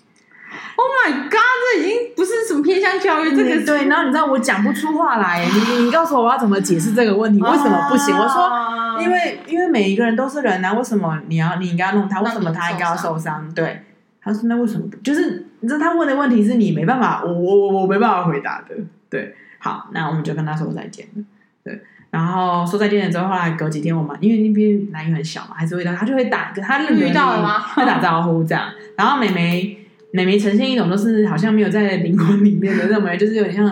[0.75, 1.33] ？Oh my god，
[1.73, 3.87] 这已经不是什么偏向教育，这个对。
[3.87, 7.41] 然后你知道我讲不出话来，你你告诉我我要怎么解释这个问题？
[7.41, 8.15] 为什么不行？
[8.17, 12.21] 我说，因为因为每一个人都是人啊，为什么你要你应该要弄他？
[12.21, 13.53] 为什么他应该要受伤？
[13.53, 13.83] 对。
[14.21, 14.97] 他说：“那为什么不？
[14.97, 18.75] 就是你知道他问的问题是你没办法，我我我我没办法回答的。
[19.09, 21.23] 对，好，那我们就跟他说再见了。
[21.63, 27.59] 对，然后说再见了之后，后来隔几天我们因为那边兰屿很小嘛，还是会到他就会打，他遇到了吗？
[27.59, 28.69] 会打招呼这样。
[28.97, 29.77] 然后美眉
[30.11, 33.65] 美眉呈现一种都是好像没有在灵魂里面的那种，就是有点像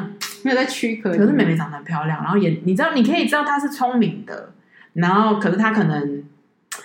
[0.43, 1.11] 没有在躯壳。
[1.11, 4.53] 可是美眉长得很漂亮，然后也你知道，你可以知道她是聪明的。
[4.93, 6.24] 然后可是她可能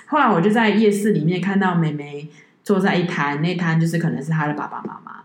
[0.06, 2.28] 后来我就在夜市里面看到美眉。”
[2.64, 5.24] 坐在一摊，那摊就是可能是他的爸爸妈妈，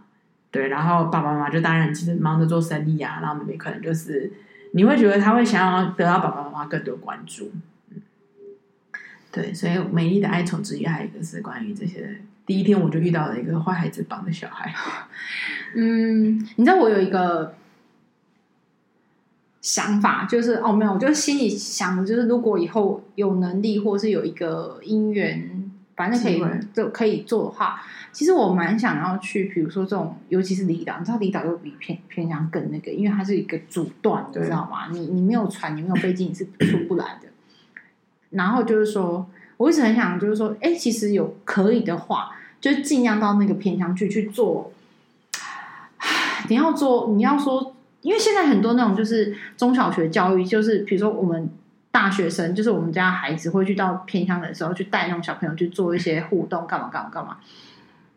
[0.49, 4.31] 对，然后爸爸妈妈就当然其实忙着做生意啊，然后妹妹可能就是
[4.71, 7.51] 你会觉得他会想要得到爸爸妈妈更多关注，
[7.91, 8.01] 嗯，
[9.31, 12.21] 对，所以美丽的哀愁之一还有一个是关于这些。
[12.47, 14.73] 第一天我就遇到了一个坏孩子帮的小孩，
[15.75, 17.53] 嗯，你知道我有一个
[19.61, 25.66] 想法，就是哦没有，我就心里想就是如果以后有能力或是有一个姻缘。
[25.97, 26.41] 反正可以
[26.73, 27.81] 就可以做的话，
[28.11, 34.89] 其实我蛮想要去，比如说这种，尤其是离岛，你知道离岛又比偏偏乡更那个，因为它是一个阻断，你知道吗？
[34.91, 37.27] 你你没有船，你没有飞机，你是出不来的。
[38.29, 39.27] 然后就是说，
[39.57, 42.29] 我一直很想，就是说，哎，其实有可以的话，
[42.61, 44.71] 就尽量到那个偏乡去去做。
[46.47, 51.49] 你要做，你要说，因为现在很多那种就是中小学教育，就是比如说我们。
[51.97, 57.37] 大学生就是我们家孩子会去到偏乡的时候，去带那种小朋友去做一些互动，干嘛干嘛干嘛。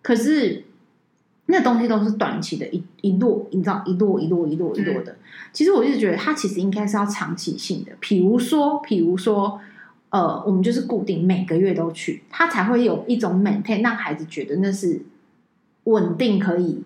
[0.03, 0.65] 可是
[1.47, 5.17] 那东西都是短期的，一一落，你知道，一落一落一落一落的。
[5.55, 7.93] 其实我一直觉得，它其实应该是要长期性的。
[8.01, 9.59] 比如说，比如说，
[10.11, 15.01] 呃，我们就是固定每个月都去，它才会有一种 maintain，让孩子觉得那是
[15.85, 16.85] 稳定可以，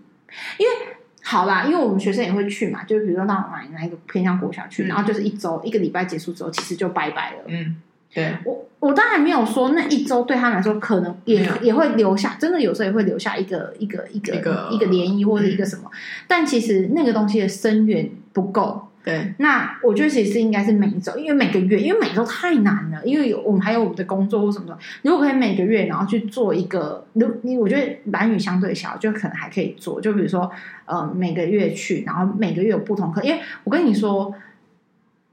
[0.59, 0.94] 因为。
[1.27, 7.37] 好啦，因为我们学生也会去嘛，就是比如说到哪哪一个偏向国小去，嗯、然后就是一周一个礼拜结束之后，其实就拜拜了。
[7.47, 7.77] 嗯，
[8.13, 8.37] 对。
[8.45, 15.97] 我我当然没有说那一周对他们来说可能也也会留下，真的有时候也会留下一个一个一个一个，一个涟漪或者一个什么，嗯、
[16.29, 18.89] 但其实那个东西的深远不够。
[19.05, 24.79] 对，那我觉得其实应该是每周，因为每个月，因为每周太难了，因为有我们还有我们的工作或什么的。
[25.03, 30.01] 如果可以每个月，然后去做一个，如你我觉得蓝雨相对小，就可能还可以做。
[30.01, 30.51] 就比如说，
[30.87, 33.23] 呃，每个月去，然后每个月有不同课。
[33.23, 34.35] 因为我跟你说，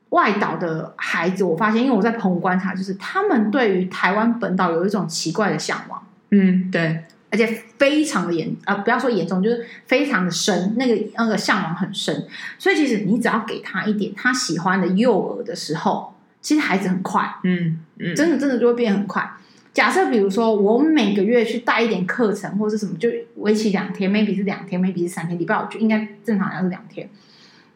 [0.09, 6.03] 外岛的孩子，我发现，因为我在澎湖观察，就是他们对于台湾本岛有一种奇怪的向往。
[6.31, 7.05] 嗯，对。
[7.31, 12.27] 而且非常的严啊、呃，不要说严重，就是非常的深，那个那个向往很深。
[12.59, 19.31] 所以其实你只要给他一点他喜欢的诱饵的时候，其实孩子很快，嗯嗯，真的真的就会变很快。
[19.73, 27.09] 假设比如说我每个月去带一点课程或是什么，就为期两天，maybe 是两天，maybe 是三天，礼拜五就应该正常要是两天。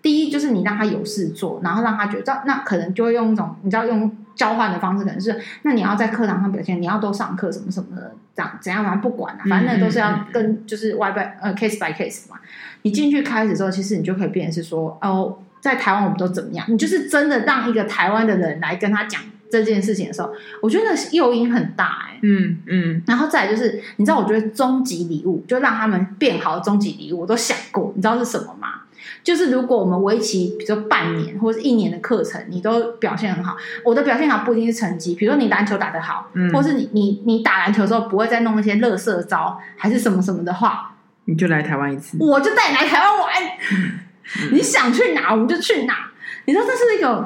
[0.02, 4.16] 第一就是你让他有事做，然后让他觉得那可能就会用一种你知道用。
[4.36, 8.98] 交换的方式可能是，那你要在课堂上表现，你要多上课什么什么的，这样怎样嘛？
[8.98, 12.38] 不管了、啊，反正都是要跟就是外 by 呃 case by case 嘛。
[12.82, 16.66] 你进去开始之后，其实你就可以变成是说，哦，在台湾我们都怎么样？
[16.70, 20.32] 你就是真的让一个台湾的人来跟他讲这件事情的时候，
[20.62, 22.20] 我觉得诱因很大哎、欸。
[22.24, 23.04] 嗯嗯。
[23.08, 28.82] 然后再来就是，你知道，我觉得终极礼物就让他们变好的终极礼物，我都想过，你知道是什么吗？
[29.24, 35.16] 就是如果我们为期，比如说半年或者是一年的课程，你都表现很好，我的表现好不一定是成绩。
[35.16, 40.96] 比如说你篮球打得好，嗯，或是你你你打篮球的时候不会再弄一些垃圾招，还是什么什么的话，
[41.26, 43.34] 你就来台湾一次，我就带你来台湾玩。
[43.76, 46.12] 嗯、你想去哪我们就去哪。
[46.46, 47.26] 你说这是一种，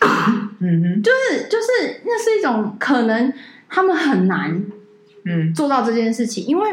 [0.60, 3.32] 嗯哼，就是就是那是一种可能，
[3.68, 4.62] 他们很难
[5.24, 6.68] 嗯做到这件事情，嗯、因为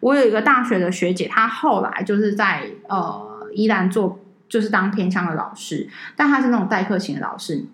[0.00, 3.34] 我有一个大学的学姐，她后来就是在呃。
[3.56, 7.64] 依然做就是当偏向的老师，但他是那种代课型的老师。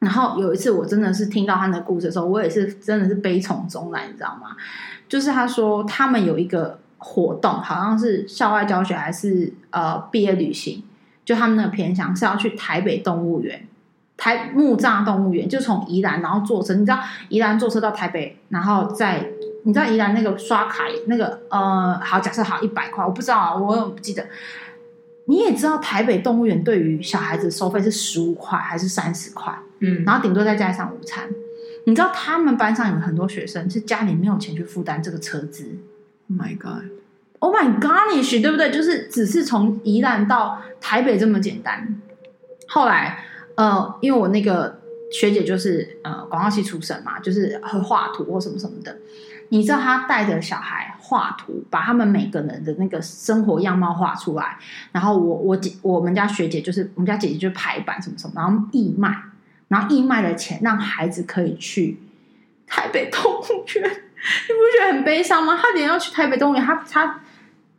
[0.00, 4.54] 然后有一次，我真的是听到他的故事的时候，我也是真的是悲从中来，你知道吗？
[5.08, 10.82] 就是他说他们有一个活动，好像是校外教学还是呃毕业旅行，
[11.24, 13.66] 就他们那个偏向是要去台北动物园，
[14.18, 16.98] 台木栅动物园，就从宜兰然后坐车，你知道
[17.30, 19.26] 宜兰坐车到台北，然后再
[19.62, 24.26] 你知道宜兰那个刷卡那个呃，好假设好一百块，我不知道啊，我不记得。
[25.26, 29.58] 你也知道台北动物园对于小孩子收费是十五块还是三十块？
[29.80, 31.28] 嗯，然后顶多再加上午餐。
[31.86, 35.76] 你知道他们班上有很多学生是家里没有钱去负担这个车资。
[36.30, 38.70] Oh my god！Oh my gosh，对不对？
[38.70, 42.00] 就是只是从宜兰到台北这么简单。
[42.66, 43.24] 后来，
[43.56, 44.80] 呃，因为我那个
[45.12, 48.96] 学姐就是呃广告系出身嘛，就是会画图或什么什么的。
[49.54, 54.56] 你知道他带着小孩画图，把他们每个人的那个生活样貌画出来，
[54.90, 59.16] 然后我我姐我们家学姐就是我们家姐姐就是排版什么什么，然后义卖，
[59.68, 62.00] 然后义卖的钱让孩子可以去
[62.66, 65.56] 台北动物园，你不觉得很悲伤吗？
[65.56, 67.20] 他连要去台北动物园，他他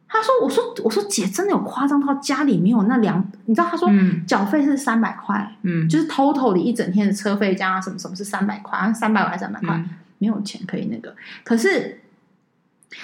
[0.07, 3.89] 他说我说我说姐真的有夸张到家里没有那两，你知道他说
[4.25, 9.75] 缴费是三百块，嗯，就是 total 的一整天的车费加什么什么是三百块，三百块还是三百块？
[9.75, 11.99] 嗯没有钱可以那个，可是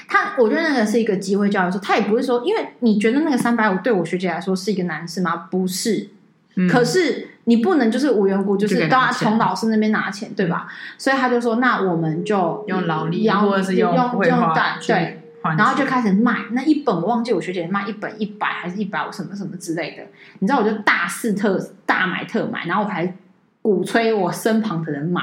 [0.07, 1.71] 他，我觉得那个是一个机会教育。
[1.71, 5.47] 说他也不是说，因为你觉得那个三百五对我学姐来说是一个难事吗？
[5.51, 6.09] 不是，
[6.55, 10.67] 嗯、可是你不能就是无缘无故就是都要就给他从老师那边拿钱，对吧？
[10.97, 14.39] 所以他就说，那我们就用劳力要或者是用用绘用
[14.87, 15.19] 对，
[15.57, 20.03] 然后就开始卖那一本，我忘记我学姐卖一本一百还是一百五什么什么之类的，
[20.39, 23.13] 你知道我就大肆特大买特买，然后我还
[23.61, 25.21] 鼓吹我身旁的人买。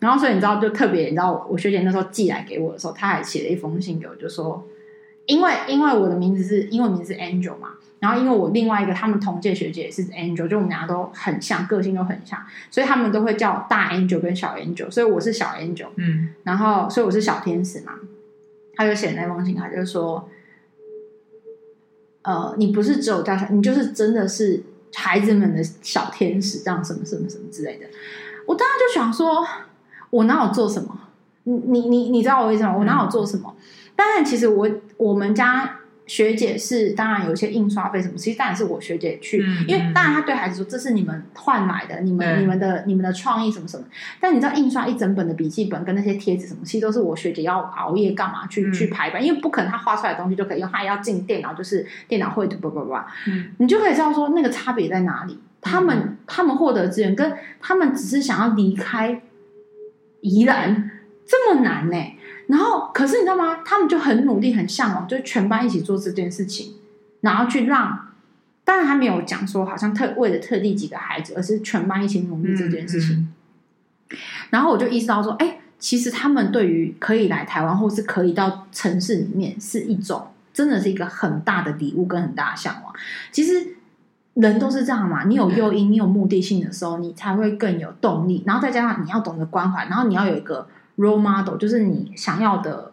[0.00, 4.66] 然后，所以你知道，就特别，你知道，我学姐那时候寄来给我的时候，她还写了一封信给我，就说，
[5.26, 17.92] 因为因为我的名字是英文名字是 Angel 嘛，然后因为我另外一个他们同届学姐也是 Angel，就我们俩都很像，个性都很像，所以他们都会叫大 Angel 跟小 Angel，所以我是小 Angel，嗯，然后所以我是小天使嘛，
[18.74, 20.30] 他就写那封信，他就说，
[22.22, 24.62] 呃，你不是只有叫小，你就是真的是
[24.94, 27.84] 孩子们的小天使，这样什么什么什么之类的，
[28.46, 29.46] 我当时就想说。
[30.10, 30.96] 我哪有做什么？
[31.44, 32.76] 你你你你知道我为什么？
[32.78, 33.54] 我哪有做什么？
[33.96, 43.84] 当然，其实我我们家学姐是当然有一些印刷费什么，其实当然是我学姐去，嗯、因为当然她对孩子说这是你们换来的，你们、嗯、你们的你们的创意什么什么。
[44.20, 52.94] 但你知道印刷一整本的笔记本跟那些贴纸什么，其实都是我学姐要熬夜干嘛去、嗯、去排版，因为不可能她画出来的东西就可以用，她要进电脑就是电脑绘图，不不不，
[53.28, 55.38] 嗯，你就可以知道说那个差别在哪里。
[55.62, 59.22] 他们、嗯、他们获得资源跟他们只是想要离开。
[60.20, 60.90] 宜兰
[61.26, 62.16] 这么难呢？
[62.46, 63.60] 然后可是你知道吗？
[63.64, 66.74] 他们就很努力、很向往，就全班一起做这件事情，
[67.20, 68.06] 然后去让。
[68.62, 73.16] 当然他没有讲说，好像特为了特地几个孩子，而是全班一起努力这件事情。
[73.16, 73.34] 嗯
[74.10, 74.18] 嗯、
[74.50, 82.94] 然后我就意识到说，哎，其实他们对于可以来台湾，或是可以到城市里面，是一种真的是一个很大的礼物跟很大的向往。
[83.32, 83.74] 其实。
[84.34, 88.42] 人都是这样嘛，你有诱因，你有目的性的时候，你才会更有动力。
[88.46, 90.66] 然后再加上你要懂得关怀，然后你要有一个
[90.96, 92.92] role model，就是你想要的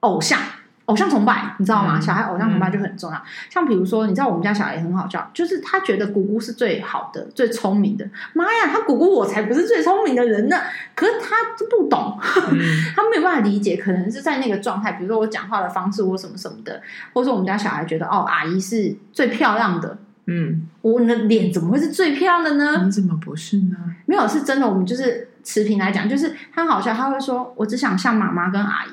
[0.00, 0.40] 偶像，
[0.86, 1.98] 偶像崇拜，你知道吗？
[1.98, 3.18] 嗯、小孩偶像崇拜就很重要。
[3.18, 8.08] 嗯、像比如说，你知道我们家小孩也很好笑，就是他觉得姑姑是最好的、最聪明的。
[8.32, 10.56] 妈呀，他姑姑我才不是最聪明的人呢！
[10.94, 12.18] 可是他就不懂，
[12.50, 12.58] 嗯、
[12.96, 16.80] 他没有办法理解，可能是在那个状态，比如说我讲话的方式或什么什么的，
[17.12, 19.98] 或者说我们家小孩觉得哦，阿姨是最漂亮的。
[20.30, 22.84] 嗯，我的脸怎么会是最漂亮的呢？
[22.84, 23.76] 你怎么不是呢？
[24.04, 24.68] 没有，是真的。
[24.68, 28.90] 我们就是持平来讲，就是他很好笑，他会说：“我只想像妈妈跟阿姨，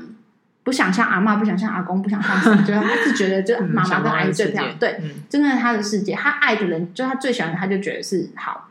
[0.63, 4.79] 不想像阿妈，不想像阿公，不想像什么。”就他是觉得，就 妈妈跟阿姨最漂亮。
[4.79, 6.13] 对，嗯、真的是他的世界。
[6.15, 8.69] 他爱的人，就他最喜欢的，他就觉得是好。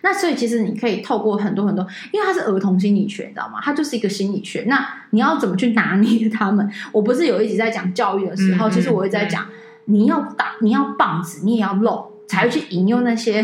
[0.00, 3.60] 那所以，其实你可以透过很多很多，因为他是儿童心理学，你知道吗？
[3.62, 4.64] 他就是一个心理学。
[4.66, 6.66] 那你要怎么去拿捏他们？
[6.92, 9.44] 我不是有一集在讲教育的时候，嗯、其实我会在讲。
[9.88, 13.42] 嗯你要打，你要棒子，你也要肉，才会去引诱那些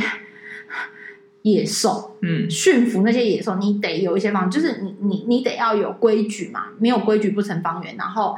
[1.40, 3.54] 野兽，嗯，驯服那些野兽。
[3.56, 7.96] 你得有一些方，就是你你你得要有规矩嘛，没有规矩不成方圆。
[7.96, 8.36] 然后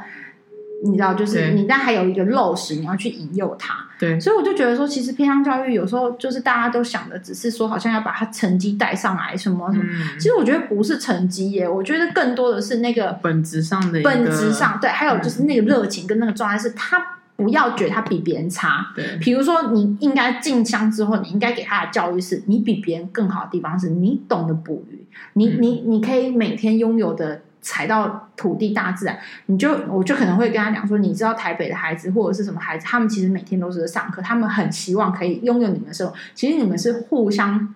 [0.85, 3.85] 你知道，就是你但还有一个肉食，你要去引诱它。
[3.99, 9.83] 对，所以我就觉得说，其实偏向教育有时候就是大家都想的，只是说好像要把它成绩带上来什么什么。
[9.85, 17.16] 嗯、其实我觉得不是成绩耶，我觉得更多的是那个本质上的本质上对，还有就是那个热情跟那个状态是他。
[17.37, 18.91] 不要觉得他比别人差。
[18.93, 37.73] 对，比如说你应该进乡之后，你应该给他的教育是，你比别人更好的地方是你懂得捕鱼，你你你可以每天拥有的踩到土地大自然，你就我就可能会跟他讲说，你知道台北的孩子或者是什么孩子，他们其实每天都是在上课，他们很希望可以拥有你们的生活，其实你们是互相。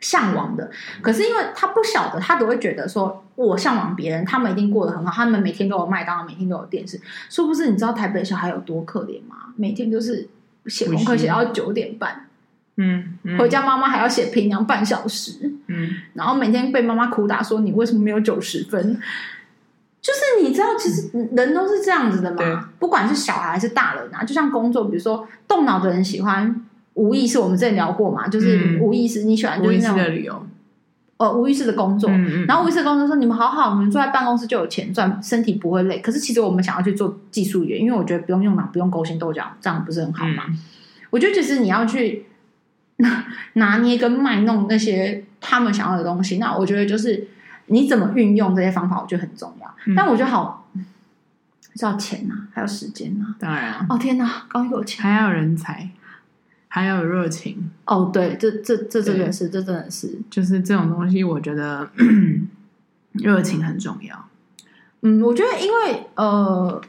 [0.00, 0.70] 向往的，
[1.02, 6.98] 可是因为他不晓得，他都会觉得说，我向往别人，他们一定过得很好，他们每天都有麦当劳，每天都有电视，
[7.28, 9.52] 殊不知你知道台北小孩有多可怜吗？
[9.56, 10.26] 每天就是
[10.64, 12.26] 写功课写到九点半，
[12.76, 13.38] 嗯，嗯。
[13.38, 18.98] 回家妈妈还要写平量半小时，嗯，然后每天被妈妈苦打说你为什么没有九十分？
[20.00, 22.56] 就是你知道，其实人都是这样子的嘛，对。
[22.78, 26.64] 不管是小孩还是大人啊，就像工作，比如说动脑的人喜欢。
[27.00, 30.46] 无意识，我们之前聊过嘛，就是无意识，你喜欢就是那种的旅游，
[31.16, 32.10] 呃，无意识的工作。
[32.10, 36.00] 嗯嗯、然后无意识的工作说，你们好好，你们坐在办公室就有钱赚，身体不会累。
[36.00, 40.44] 可是其实我们想要去做技术员，因为我觉得不用用脑，不用勾心斗角，这样不是很好吗？
[40.48, 40.58] 嗯、
[41.08, 42.26] 我觉得其实你要去
[43.54, 47.28] 拿捏跟卖弄那些他们想要的东西，那我觉得就是
[47.66, 49.74] 你怎么运用这些方法，我觉得很重要。
[49.86, 50.68] 嗯、但我觉得好，
[51.74, 53.36] 是要钱呐、啊，还有时间呐、啊。
[53.38, 55.88] 当然、啊，哦天呐，刚有钱，还要人才。
[56.72, 61.90] 还要有热情哦，对，这这这真的是，这真的是，就是这种东西，我觉得
[63.12, 64.28] 热情很重要。
[65.02, 66.80] 嗯，我觉得因为呃。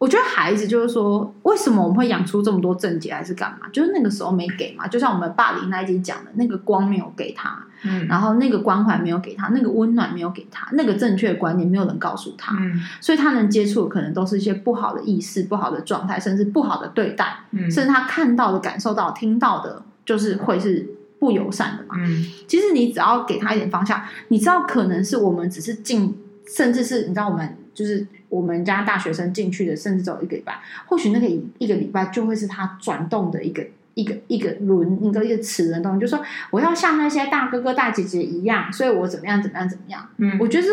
[0.00, 3.68] 我觉得孩子就是说，为什么我们会养出这么多症结，还是干嘛？
[3.70, 4.88] 就是那个时候没给嘛。
[4.88, 19.82] 就像我们霸凌那一集讲的，那个光没有给他，嗯，然后那个关怀没有给他，那个温暖没有给他，那个正确的观念没有人告诉他，嗯，所以他能接触的可能都是一些不好的意识、不好的状态，甚至不好的对待，嗯，甚至他看到的、感受到、听到的。
[20.02, 20.84] 就是会是
[21.20, 21.94] 不友善的嘛。
[21.96, 31.26] 嗯，其实你只要给他一点方向，你知道可能是我们只是进，甚至是你知道我们就是我们家大学生进去的，甚至只有一个礼拜，或许那个
[31.58, 40.08] 一个礼拜就会是他转动的一个一个一个轮一个一个齿轮动，就是说我要像那些大哥哥大姐姐一样，所以我怎么样怎么样怎么样。
[40.18, 40.66] 嗯，我觉得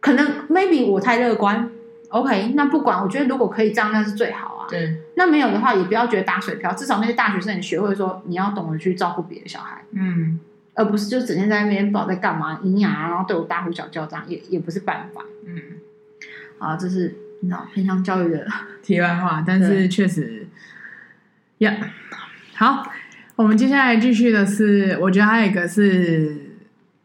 [0.00, 1.70] 可能 maybe 我太乐观。
[2.08, 4.66] OK，那不管，我觉得如果可以这样，那是最好啊。
[4.68, 6.70] 对，那没有的话，也不要觉得打水漂。
[6.74, 10.38] 至少那些大学生，你学会说，你要懂得去照顾别的小孩，嗯，
[10.74, 15.24] 而不是就整天在那边不知道在干嘛，营养啊，然后对我大呼小叫，这样也也不是办法。
[15.46, 15.58] 嗯，
[16.62, 18.46] 啊，这是你知道偏向教育的
[18.82, 20.46] 题外话，但是确实，
[21.58, 21.88] 呀，yeah.
[22.54, 22.90] 好，
[23.36, 26.48] 我们接下来继续的是，我觉得还有一个是。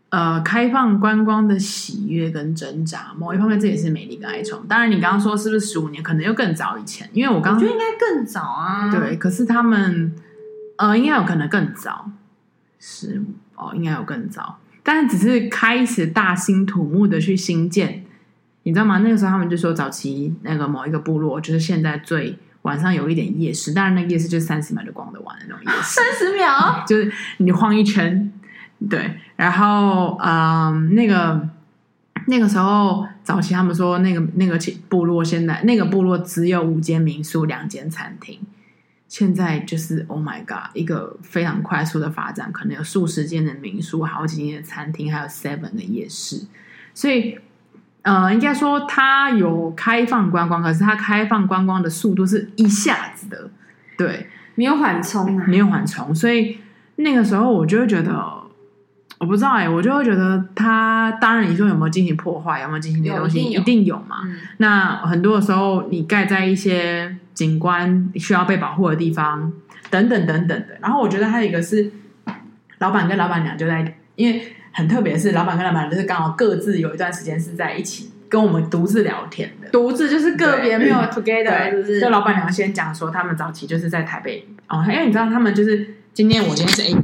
[0.09, 4.57] 呃，开放观光的喜悦跟挣扎，某一方面这也是美丽跟哀愁。
[4.59, 7.09] 当然，你刚刚说是不是十五年，可能又更早以前？
[7.11, 8.89] 因为我刚刚觉得应该更早啊。
[8.89, 10.15] 对，可是他们
[10.77, 12.09] 呃，应该有可能更早，
[12.79, 14.59] 十五哦，应该有更早。
[14.81, 18.05] 但是只是开始大兴土木的去新建，
[18.67, 18.97] 你知道吗？
[18.97, 28.29] 那个时候他们就说，早期那个某一个部落，就是现在最晚上有一点夜市，当然那个夜市就是三十秒就逛得完的那种夜市，三十秒 就是你晃一圈。
[28.89, 31.47] 对，然后嗯，那个
[32.27, 34.59] 那个时候早期他们说，那个那个
[34.89, 38.37] 部落现在那个部落只有五间民宿、两间餐厅，
[39.07, 46.45] 现在就是 Oh my God，一个非常快速的发展，可能有数十间的民宿、好几间的餐厅，还有 Seven 的夜市，
[46.93, 47.39] 所以
[48.07, 53.49] 呃，应该说它有开放观光，可是它开放观光的速度是一下子的，
[53.97, 56.59] 对，没有缓冲啊，没有缓冲，所以
[56.95, 58.47] 那个时候我就会觉得。
[59.19, 64.17] 我不知道哎、欸，我就会觉得它当然你说有没有进行破坏，有没有进行这些东西，一定，有嘛。
[64.23, 69.51] 嗯、那很多的时候，你盖在一些景观需要被保护的地方，
[69.89, 70.77] 等等等等的。
[70.81, 71.91] 然后我觉得还有一个是，
[72.77, 74.39] 老板跟老板娘就在，因为
[74.77, 81.99] 很特别的是，老板跟老板就是刚好各自有一段时间是在一起跟我们独自聊天的，独自就是个别没有 together，是不、是。
[81.99, 86.95] 就老板娘先讲说，他们早期就是在台北哦，因为你知道他们就是今天我今天是 A。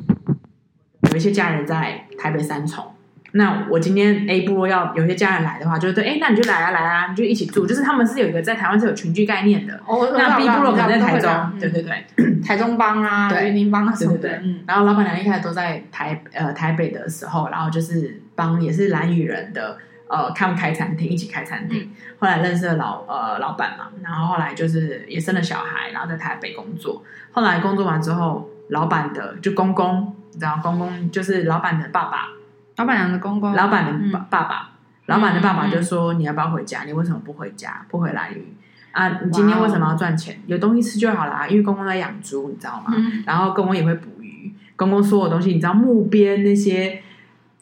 [1.10, 2.93] 有一些家人在台北三重，
[3.36, 7.66] 那我今天 A 部落要有些家人来的话，就是对，哎，那你就来啊，来啊，你就一起住。
[7.66, 9.74] 就是他们是有一个在台湾是有群聚概念的。
[9.88, 14.20] 哦，那 B 部落可能在台中，对对对，台中帮啊，云林帮啊什么的。
[14.20, 14.64] 对对对。
[14.68, 21.90] 然后老板娘一开始都在台呃台北的时候，然后就是帮也是蓝屿人的呃他们开餐厅，一起开餐厅。
[22.20, 27.04] 后来认识了老呃老板嘛，然后后来就是也生了小孩，然后在台北工作。
[27.32, 30.16] 后来工作完之后，老板的就公公。
[30.36, 32.30] 你知道公公就是老板的爸爸，
[32.76, 34.72] 老板娘的公公，老板的爸爸
[35.06, 36.84] 老板的爸爸就说：“你要不要回家？
[36.86, 37.86] 你为什么不回家？
[37.90, 38.54] 不回兰屿
[38.92, 39.20] 啊？
[39.24, 40.40] 你今天为什么要赚钱？
[40.48, 41.48] 有东西吃就好啦。
[41.48, 42.94] 因为公公在养猪，你知道吗？
[42.96, 44.54] 嗯、然后公公也会捕鱼。
[44.76, 47.02] 公公所有东西，你知道木边那些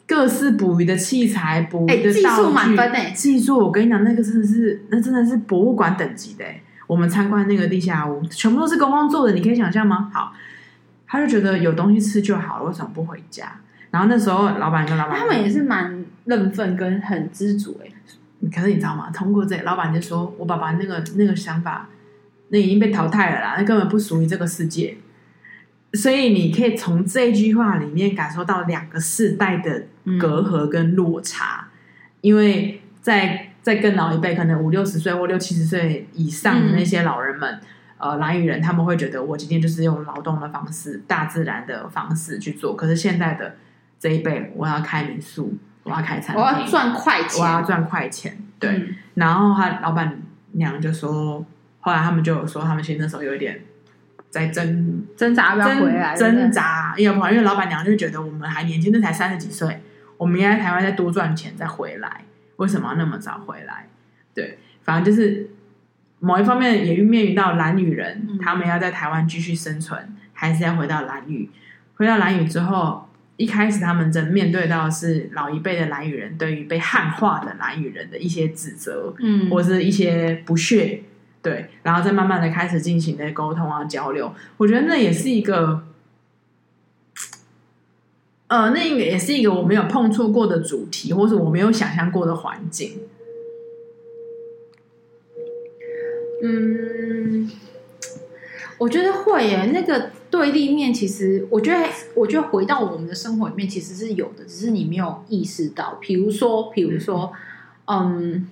[0.06, 3.12] 各式捕鱼的器材、捕鱼的道具，欸、技术满分诶！
[3.12, 6.44] 技术，我跟你讲，那个真的是，那真的是博物馆等级的。
[6.86, 10.10] 我们参观那个地下屋，全部都是公公做的，你可以想象吗？
[10.12, 10.32] 好。”
[11.06, 13.52] 他就觉得有东西吃就好了，为什么不回家？
[13.92, 17.88] 然后那时候老板跟老板，他们也是蛮认份跟很知足哎。
[18.50, 19.10] 可是你知道吗？
[19.10, 21.88] 通过这，老板就说：“我爸爸那个那个想法，
[22.48, 24.96] 那已经被淘汰了啦，那根本不属于这个世界。”
[25.94, 29.84] 所以你可以从这句话里面感受到两个世代的
[30.18, 31.70] 隔阂跟落差，嗯、
[32.22, 37.54] 因为在在更老一辈，可能五六十岁或六七十岁以上的那些老人们。
[37.54, 37.60] 嗯
[38.02, 42.74] 呃，蓝雨人他们会觉得我今天就是用劳动的方式、大自然的方式去做。
[42.74, 43.54] 可是现在的
[44.02, 48.36] 这一辈，我要开民宿，我要开餐厅，我要赚快钱，我要赚快钱。
[48.58, 50.20] 对，嗯、然后他老板
[50.54, 51.46] 娘就说，
[51.78, 53.60] 后来他们就有说，他们其实那时候有一点
[54.28, 56.16] 在挣挣扎，要不要回来？
[56.16, 59.80] 挣扎要不然，因为老板娘就觉得我们还年轻，那才三十几岁，
[60.16, 62.24] 我们应该在台湾再多赚钱再回来，
[62.56, 63.86] 为什么要那么早回来？
[64.34, 65.50] 对，反正就是。
[66.24, 71.50] 某一方面也面临到蓝女人，嗯、他们要在台湾继续生存，还是要回到蓝屿？
[71.96, 81.02] 回到蓝屿之后，一开始他们正面对到的是老一辈的蓝语人对于被汉化的蓝语人的一些指责，嗯，或是一些不屑，
[81.42, 84.32] 对，然后再慢慢的开始进行的沟通啊交流。
[84.58, 85.82] 我觉得那也是一个，
[88.46, 93.00] 呃，那个也是一个我没有碰触过的主题，或是我没有想象过的环境。
[96.44, 97.50] 嗯，
[98.78, 99.66] 我觉得会耶。
[99.72, 105.98] 那个对立面，其实我觉得，我觉得回到我们的生活里面，其实是有的，只是你没有意识到。
[106.00, 107.30] 比如说，比如说，
[107.84, 108.48] 嗯，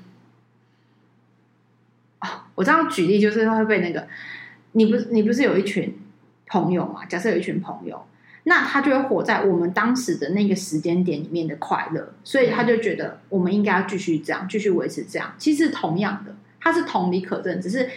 [2.18, 4.06] 啊，我这样举例就是会被那个，
[4.72, 5.96] 你不是你不是有一群
[6.46, 8.04] 朋友嘛，假设有一群朋友，
[8.44, 15.32] 那他就会活在我们当时的那个时间点里面的快乐，所以他就觉得我们应该要继续这样，继续维持这样。
[15.38, 17.88] 其实同样的，它是同理可证，只是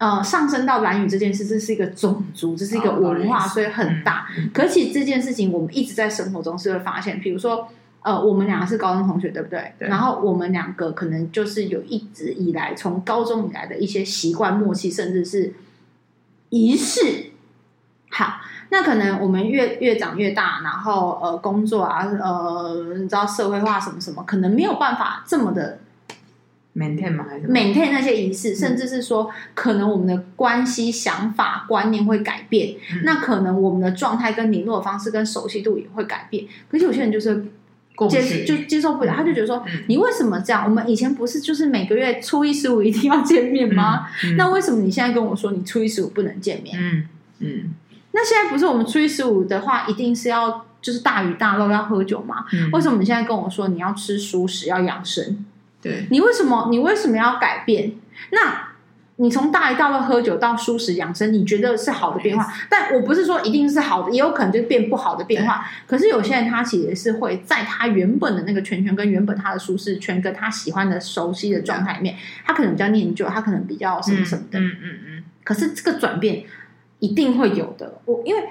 [0.00, 4.26] 呃上升到兰屿这件事，这是一个种族，这是一个文化，所以很大。
[4.52, 7.68] 可是其实这件事情，我们一直在生活中是会发现，比如说。
[8.02, 9.74] 呃，我们两个是高中同学，对不对？
[9.78, 9.86] 对。
[9.86, 15.52] 然后我们两个可能就是有一直以来从高中以来的一些习惯、默契，甚至是
[16.48, 17.26] 仪式。
[18.10, 18.40] 好，
[18.70, 25.80] 那可能我们越越长越大，然后呃，工作啊，呃，你知道社会化什么什么，可能没有办法这么的
[26.74, 27.26] maintain 吗？
[27.28, 32.76] 还是 maintain 那些仪式，甚至是说，可能我们的关系、想法、观念会改变。
[32.92, 36.44] 嗯、那可能我们的状态跟联络的方式跟熟悉度也会改变。
[36.70, 37.46] 可是有些人就是。
[38.08, 40.64] 接就接受不了，他就觉得说，嗯、你为什么这样？
[40.64, 44.06] 我们以前不是就是每个月初一十五一定要见面吗？
[44.38, 46.78] 那为什么你现在跟我说你初一十五不能见面？
[46.80, 47.08] 嗯
[47.40, 47.74] 嗯，
[48.12, 52.46] 那现在不是我们初一十五的话，一定是要就是大鱼大肉要喝酒吗？
[52.54, 55.44] 嗯、为什么你现在跟我说你要吃蔬食要养生？
[55.82, 57.92] 对，你为什么你为什么要改变？
[58.30, 58.70] 那。
[59.22, 62.50] 你从大鱼大肉喝酒到舒适养生，你觉得是好的变化？
[62.70, 65.62] 但我不是说一定是好的，也有可能就变不好的变化。
[65.86, 72.16] 可是有些人他其实是会在他原本的那个圈圈，跟原本他的舒适圈，跟他喜欢的熟悉的状态里面，
[72.46, 74.58] 他可能比较念旧，他可能比较什么什么的。
[74.58, 75.24] 嗯嗯嗯。
[75.44, 76.44] 可是这个转变
[77.00, 78.00] 一定会有的。
[78.06, 78.42] 我因为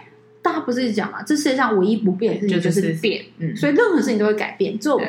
[0.43, 3.25] 大家不是讲嘛，这世界上唯一不变的事情就是变。
[3.39, 3.55] 嗯。
[3.55, 4.77] 所以任何事情都会改变。
[4.77, 5.01] 做。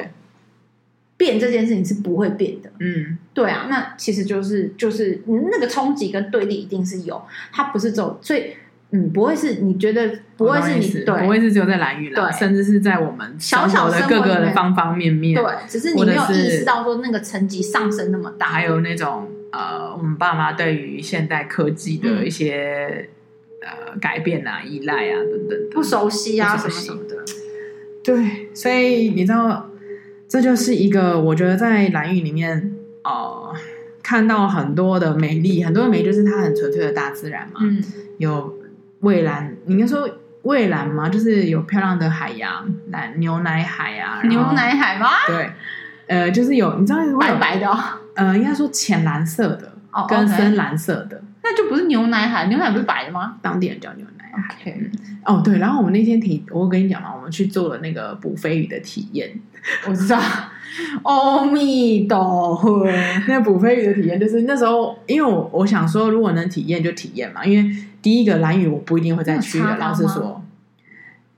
[1.20, 7.20] 变这件事情是不会变的，嗯，对啊，那其实就是就是那个冲击跟对立一定是有，
[7.52, 8.54] 它不是走，所以
[8.92, 23.10] 嗯，不会是你觉得不会是你对，不会是只有在蓝雨了，甚至是在我们小小的各个的方方面面，对，只是你没有意识到说那个层级上升那么大，还有那种呃，我们爸妈对于现代科技的一些
[23.60, 27.16] 呃改变啊、依赖啊等等，不熟悉啊什么什么的，
[28.02, 29.66] 对，所以你知道。
[30.30, 32.72] 这就是一个，我觉得在蓝雨里面，
[33.02, 33.52] 呃，
[34.00, 37.82] 看到很多的美丽，很多的美就是它很纯粹的大自然嘛，嗯，
[38.18, 38.56] 有
[39.00, 40.08] 蔚蓝，你应该说
[40.42, 41.08] 蔚蓝吗？
[41.08, 45.08] 就是有漂亮的海洋，蓝牛奶海啊，牛奶海吗？
[45.26, 45.50] 对，
[46.06, 47.68] 呃，就是有，你知道有白白的，
[48.14, 53.34] 呃，应该说浅蓝色的，哦，跟深蓝色的，那就不是牛奶海，牛奶不是白的吗？
[53.42, 54.19] 当地人叫牛奶海。
[54.32, 54.90] OK，
[55.24, 59.30] 哦，对，然后我们那天体，我跟你讲嘛，我们去做了那个捕飞鱼的体验。
[59.86, 60.18] 我知道，
[61.02, 62.86] 阿弥陀佛。
[63.28, 67.44] 那个捕飞鱼的体验，就是那时候，因为我我想说，如果能体验就体验嘛。
[67.44, 70.42] 因为第一个蓝屿我不一定会再去的，老实说，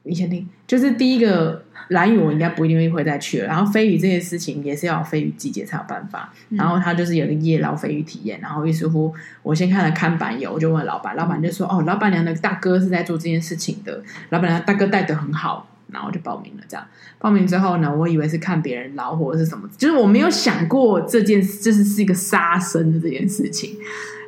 [0.05, 3.47] 你先听，就是第一个兰屿我应该不一定会再去了。
[3.47, 6.33] 然后飞鱼这件事情也是要飞鱼季节才有办法。
[6.51, 16.87] 然后他就是有个夜捞飞鱼体验，然后于是乎我先看了看板有，我就问老板，老板就说：“哦，老板娘的大哥是在做这件事情的，老板娘大哥带的很好。”然后我就报名了，这样
[17.19, 23.77] 报名之后呢，我以为是看别人捞或者是什么，就是我没有想过这件事，就是是一个杀生的这件事情。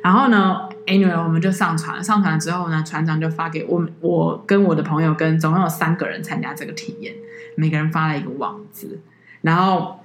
[0.03, 2.03] 然后呢，anyway，我们就上船了。
[2.03, 7.13] 上船之后呢，船长就发给我，我跟我的朋友跟总共有三个人参加这个体验，
[7.55, 8.99] 每个人发了一个网址，
[9.41, 9.99] 然后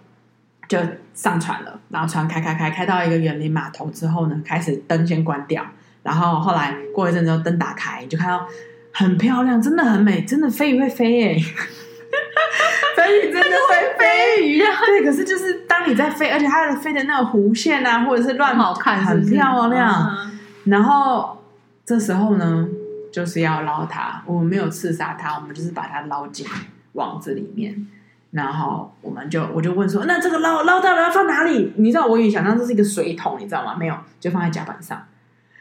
[0.69, 0.79] 就
[1.15, 1.81] 上船了。
[1.89, 5.65] 然后船开开开开到一个远离码头之后呢，开始灯先关掉，
[6.03, 8.47] 然后后来过一阵之后灯打开，就看到。
[8.93, 11.37] 很漂亮，真的很美，真的飞鱼会飞耶！
[12.97, 14.67] 飞鱼真的会飞鱼啊！
[14.85, 20.29] 对，可是就是当你在飞，而且它的飞的那个弧线啊，或者是乱好看，很漂亮。
[20.65, 21.43] 然后
[21.85, 22.69] 这时候呢，
[23.13, 24.23] 就是要捞它。
[24.27, 26.47] 我们没有刺杀它，我们就是把它捞进
[26.93, 27.87] 网子里面。
[28.31, 33.75] 然后我们就我就问说：“那这个捞捞到了要放哪里？”你知道我以为想象这是一个水桶，你知道吗？
[33.77, 35.03] 没有，就放在甲板上。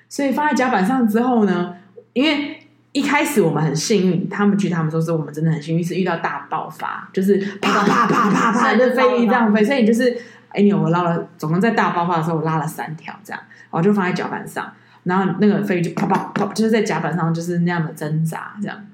[0.08, 1.76] 所以放在甲板上之后呢，
[2.14, 2.60] 因为
[2.92, 10.16] 一开始我们很幸运，他们据他们说是我们真的很幸运，是遇到大爆发，就是啪啪啪啪啪的飞这样飞，所以就是
[10.50, 13.42] 哎，你我捞了，总共在大爆发的时候我拉了三条这样，
[13.72, 14.72] 然后就放在甲板上，
[15.10, 18.86] 然后那个飞鱼就啪啪啪，就是在甲板上就是那样的挣扎这样。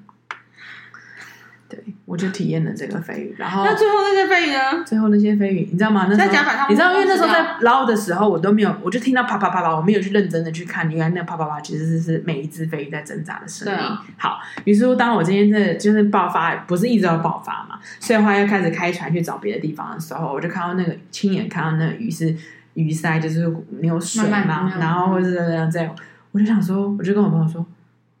[1.68, 4.84] 对，我就体验了这个飞鱼，然后那最后那些飞鱼呢？
[4.86, 6.06] 最后那些飞鱼，你知道吗？
[6.08, 13.74] 那在甲板上，你知道，因为那时候在捞的时候，我都没有，我就听到啪啪啪啪，我没有去认真的去看，原来那啪啪啪其实是是每一只飞鱼在挣扎的声音。
[13.76, 22.32] 啊、好，于是乎，当我今天这就是爆发，不是一直要爆发嘛，所以后来要开始开船去找别的地方的时候，我就看到那个亲眼看到那个鱼是
[22.76, 25.92] 鱼鳃，就是没有水嘛，慢慢然后或者是这样这样，
[26.30, 27.66] 我就想说，我就跟我朋友说。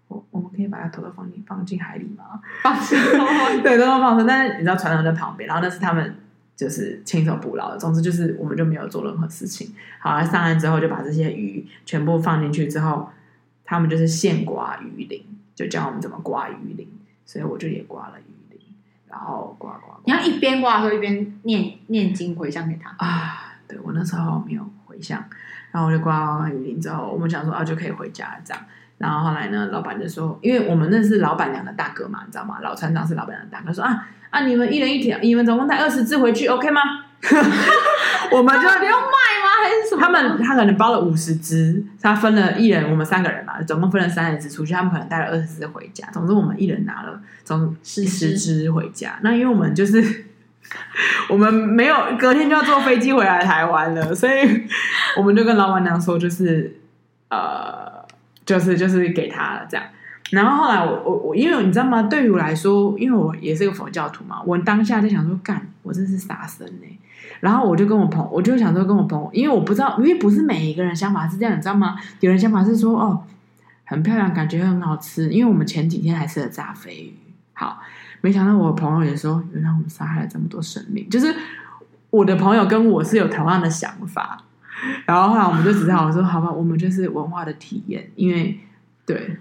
[0.08, 2.40] 我我们可以把它偷偷放进放进海里吗？
[2.62, 2.96] 放生，
[3.60, 4.24] 对，偷偷放生。
[4.24, 6.14] 但是你知道船长在旁边，然后那是他们
[6.54, 7.76] 就是亲手捕捞的。
[7.76, 9.74] 总之就是我们就没有做任何事情。
[9.98, 13.08] 好，上岸之后就把这些鱼全部放进去之后，
[13.64, 15.24] 他们就是现刮鱼鳞，
[15.56, 16.86] 就教我们怎么刮鱼鳞，
[17.24, 18.60] 所以我就也刮了鱼鳞，
[19.08, 19.98] 然后刮刮。
[20.04, 23.45] 你要一边刮的时候一边念念经回向给他啊？
[23.68, 25.22] 对，我那时候没有回乡，
[25.72, 28.62] 然后我就挂完雨林之后，我们想说啊就可以回家这样。
[28.98, 32.58] 然后后来呢，老板就说，因为我们那是老板娘的大哥嘛，你知道吗？
[32.62, 36.80] 老船长是老板娘的大哥，说啊啊，你们一人一条，你们总共带二十只回去，OK 吗？
[38.32, 39.48] 我们就不用卖吗？
[39.62, 40.00] 还是什么？
[40.00, 46.08] 他们他可能包了五十只，他分了一人，我们三个人嘛，总共分了三十只出去，他们可能带了二十只回家。
[46.10, 48.04] 总之，我们一人拿了总十
[48.36, 49.18] 只回家。
[49.22, 50.24] 那因为我们就是
[51.30, 54.66] 我们没有隔天就要坐飞机回来台湾了，所以
[55.16, 56.80] 我们就跟老板娘说，就是
[57.30, 57.96] 呃。
[58.46, 59.84] 就是就是给他了这样，
[60.30, 62.00] 然后后来我我我，因为你知道吗？
[62.02, 66.98] 对于我来说，因为我也是个佛教徒嘛，我当下就想说，干，我真是傻神呢。
[67.40, 71.96] 然后我就跟我朋友，我就想说跟我朋友，因为我不知道，因为不是每一个人想法是这样，你知道吗？
[72.20, 73.24] 有人想法是说，哦，
[73.82, 75.28] 很漂亮，感觉很好吃。
[75.30, 77.16] 因为我们前几天还吃了炸飞鱼，
[77.52, 77.80] 好，
[78.26, 81.08] 没想到我朋友也说，原来我们杀害了这么多生命。
[81.08, 81.32] 就是
[82.10, 84.42] 我的朋友跟我是有同样的想法。
[85.04, 88.58] 然后后来我们就只好说，好吧，我们就是文化的体验，因为
[89.06, 89.36] 对，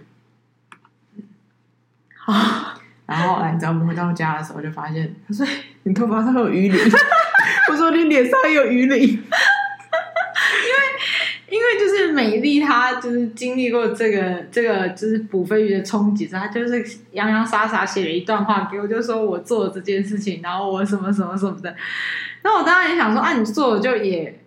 [2.27, 2.77] 啊，
[3.07, 5.43] 然后来你知道我们回到家的时候，就发现他说
[5.81, 6.79] 你头发上有鱼鳞，
[7.71, 9.23] 我说你脸上也有鱼鳞，
[11.65, 21.75] 为就是美丽，她就是经历过这个这个就是捕飞鱼的冲击之后，她就是洋洋洒洒写了一段话给我，就说我做了这件事情，然后我什么什么什么的，
[22.43, 24.41] 那我当然也想说啊，你做了就也。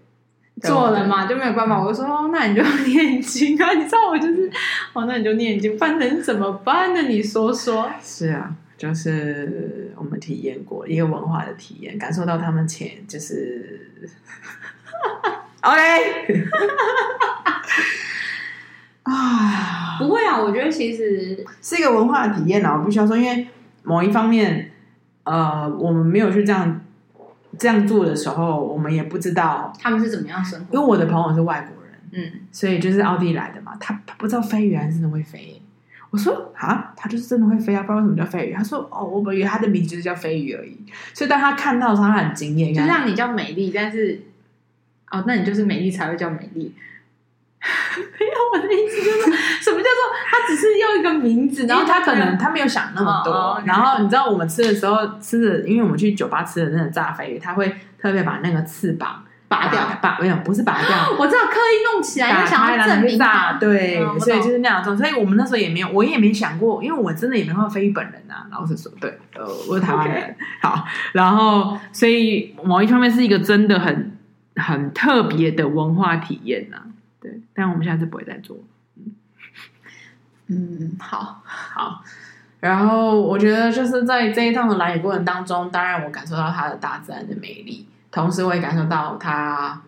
[0.61, 1.81] 做了嘛，就没有办法。
[1.81, 3.73] 我就说，那你就念经啊！
[3.75, 4.51] 你知道我就是，
[4.93, 7.03] 哦，那你就念经，不然能怎么办呢？
[7.03, 7.89] 你说说。
[8.03, 13.89] 是啊，就是我们体验过一个文化的体验，感受到他们前就是
[15.63, 16.45] ，OK，
[19.05, 22.77] 啊，不会啊，我觉得其实是一个文化的体验啊。
[22.79, 23.47] 我必须要说，因为
[23.83, 24.71] 某一方面，
[25.25, 26.81] 呃，我们没有去这样。
[27.59, 30.67] 这样做的时候，我们也不知道他们是怎么样生活。
[30.71, 35.61] 因为我的朋友是外国人，嗯，所以就是奥地利来的嘛，他他不知道飞鱼还是真的会飞。
[36.11, 38.53] 我说啊，他就是真的会飞啊，不知道为什么叫飞鱼。
[38.53, 40.77] 他说哦，我以为他的名字就是叫飞鱼而已。
[41.15, 42.73] 所以当他看到的时候，他很惊艳。
[42.73, 44.21] 就像你叫美丽，但是
[45.11, 46.75] 哦，那你就是美丽才会叫美丽。
[47.61, 53.33] 没有，我的意思就是什么叫做他只是用一个名字，然后他可能他没有想那么多。
[53.33, 64.97] 哦哦、然后你知道我们吃的时候吃的，因为我们去酒吧吃的那个炸飞鱼，他会特别把那个翅膀拔掉，拔没有不是拔掉，我知道刻意弄起来，想要证明炸，对，嗯、所以就是那样做。
[64.97, 68.47] 所以我们那时候也没有，我也没想过，因为我真的也没看过飞鱼本人啊。
[68.53, 74.17] 老实说，对，呃，我是台湾人.好，然后所以某一方面是一个真的很
[74.59, 76.87] 很特别的文化体验呐、啊。
[77.21, 78.59] 对，但我们下次不会再做。
[78.97, 79.15] 嗯，
[80.47, 82.03] 嗯，好好。
[82.61, 89.81] 然后我觉得就是在这一趟的来野过程当中，当然我感受到它的大自然的美丽，同时我也感受到它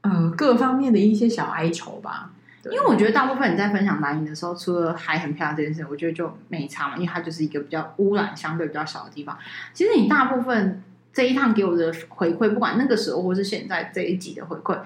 [0.00, 2.30] 呃各方面的一些小哀愁吧。
[2.64, 9.36] 因为我觉得大部分你在分享兰屿的时候，除了海很漂亮这件事，我觉得就没差嘛，因为它就是一个比较污染相对比较小的地方。
[9.72, 10.80] 其实你大部分
[11.12, 14.78] 这一趟给我的回馈，不管那个时候或是现在这一集的回馈。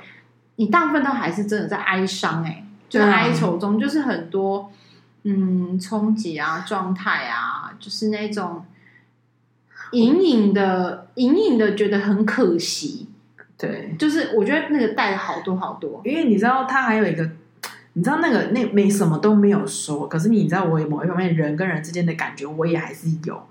[0.57, 4.73] 你大部分都还是真的在哀伤哎、欸，就是哀愁中，就是很多
[5.25, 8.65] 嗯冲击啊、状态啊，就是那种
[9.93, 13.09] 隐隐的、隐隐的觉得很可惜。
[13.59, 17.31] 对，就是我觉得那个带了好多好多，因为你知道他还有一个，
[17.93, 23.43] 你知道那个那没什么都没有说，可是你知道我某一方面人跟人之间的感觉，我也还是有。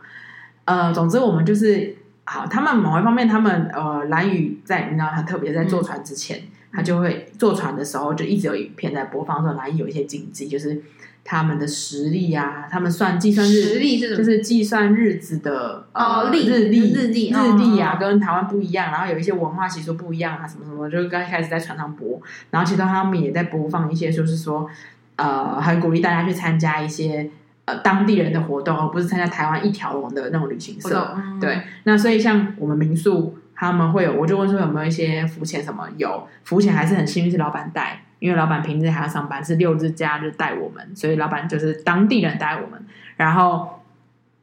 [0.66, 1.96] 呃，总之我们就是
[2.26, 6.38] 好，他们某一方面，他们呃蓝宇在你知道他特别在坐船之前。
[6.40, 10.82] 嗯他就会坐船的时候，就一直有影片在播放，说蓝宇有一些禁忌，就是
[11.24, 14.18] 他们的实力啊，他们算计算日是什么？
[14.18, 24.70] 就是计算日子的哦，日日历日历日历啊，跟台湾不一样，然后有一些文化习俗不一样啊，什么什么，就刚开始在船上播，然后其实他们也在播放一些，就是说
[25.16, 27.32] 呃，很鼓励大家去参加一些
[27.66, 31.14] 呃当地人的活动，而不是参加台湾一条龙的那种旅行社。
[31.18, 33.38] 嗯、对，那所以像我们民宿。
[33.58, 35.88] 他们会有，我就问说有没有一些浮潜什么？
[35.96, 42.86] 有浮潜还是很幸运是老板带，因为老板平日还要上班，是六日假日带我们，所以老板就是当地人带我们。
[43.16, 43.82] 然后，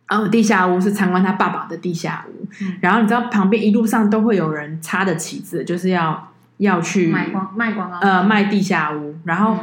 [0.07, 2.47] 嗯，地下屋是参观他爸爸的地下屋。
[2.63, 9.15] 嗯、然后你知道旁边一路上都会有人插的旗子，就是要要去卖光卖光呃卖地下屋。
[9.25, 9.59] 然后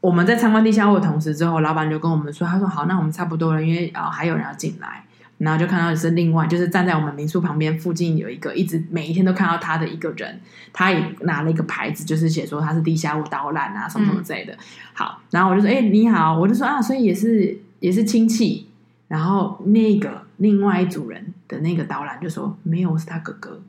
[0.00, 5.04] 我们在参观地下屋的同时之后，老板就跟我们说，他说好，那我们差不多了，因为啊、呃、还有人要进来。
[5.38, 10.38] 然后就看到是另外，就是站在我们民宿旁边附近有一个一直每一天都看到他的一个人，
[10.70, 14.52] 他也拿了一个牌子，就是写说他是地下物导览啊什么什么之类的。
[14.52, 14.58] 嗯、
[14.92, 18.68] 好，然后我就说，哎、欸，你好，我就说啊，所以也是也是亲戚，
[19.08, 23.62] 然后那个另外一组人的那个导览就说没有，我是他哥哥，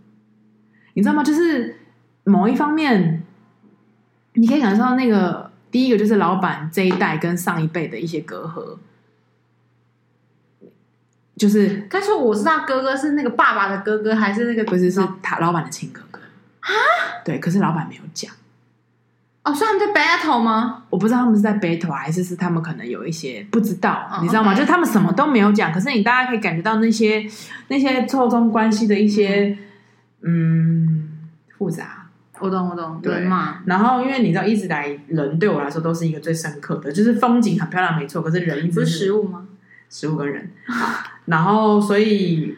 [0.96, 1.24] 你知道吗？
[1.24, 1.78] 就是
[2.26, 3.24] 某一方面，
[4.34, 5.41] 你可以感受到那个
[5.72, 8.78] 第一个就是老板这一代跟上一辈的一些隔阂。
[11.38, 16.20] 就是他说我是他哥哥，是那个爸爸的哥哥，还是那个不是是他老板的亲哥哥
[16.60, 16.70] 啊？
[17.26, 18.32] 对，可是老板没有讲。
[19.44, 20.84] 哦，所以他们在 battle 吗？
[20.92, 27.28] 我不知道他们是在 battle 还是是他们可能有一些不知道，哦、你知道吗.就他们什么都没有讲，可是你大家可以感觉到那些
[27.70, 29.58] 那些错综关系的一些
[30.22, 31.20] 嗯，嗯
[31.58, 32.01] 复杂。
[32.42, 33.62] 我懂，我懂，对嘛？
[33.66, 39.48] 然后因为你知道，一直来人对我来说都是一个最深刻的，就是风景很漂亮，没错，可是人一直是，不是食物吗？
[39.90, 40.50] 食物跟人，
[41.26, 42.56] 然后所以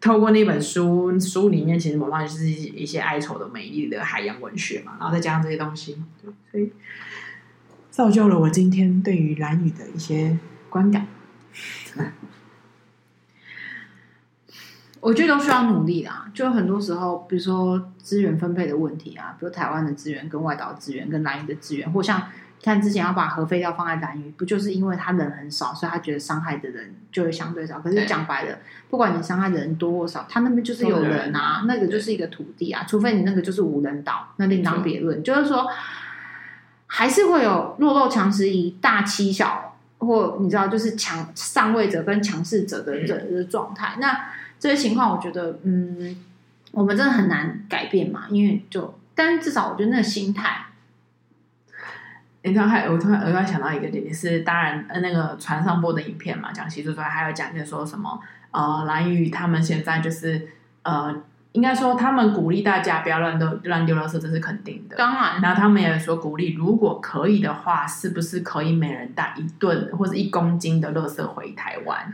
[0.00, 5.96] 透过那本书，书里面其实某方面就是一些哀愁的美丽的海洋文学嘛，然后再加上这些东西，
[6.50, 6.72] 所以
[7.90, 10.36] 造就了我今天对于蓝雨的一些
[10.68, 11.06] 观感。
[15.04, 22.22] 我觉得都需要努力啦，就很多时候，比如说资源分配的问题啊，比如台湾的资源跟外岛资源跟蓝屿的资源，或像。
[22.62, 27.78] 看之前要把核废料放在蓝屿，不就是因为他人很少，所以他觉得伤害的人就会相对少。
[27.80, 28.56] 可是讲白了，
[28.88, 32.86] 不管你伤害的人多或少，他那边就是有人啊，那个就是一个土地啊。
[32.88, 35.22] 除非你那个就是无人岛，那另当别论。
[35.22, 35.66] 就是说，
[36.86, 43.98] 还是会有弱肉强食、以大欺小，或你知道，就是强上位者跟强势者的人的状态。
[44.00, 44.18] 那
[44.64, 46.16] 这些情况，我觉得，嗯，
[46.72, 50.64] 我们真的很难改变嘛，因为就，但至少我觉得那个心态。
[52.42, 58.18] 你突然还，我突然额外想到一个点，是当然，呃，那个船上播的影片嘛，讲习俗之外，还有讲就是说什么，
[58.52, 60.48] 呃，蓝宇他们现在就是，
[60.80, 61.14] 呃，
[61.54, 64.96] 应该说他们鼓励大家不要乱丢乱丢垃圾，这是肯定的。
[64.96, 72.12] 当然，然后他们也说鼓励，如果可以的话，是不是可以每人带一吨或者一公斤的垃圾回台湾？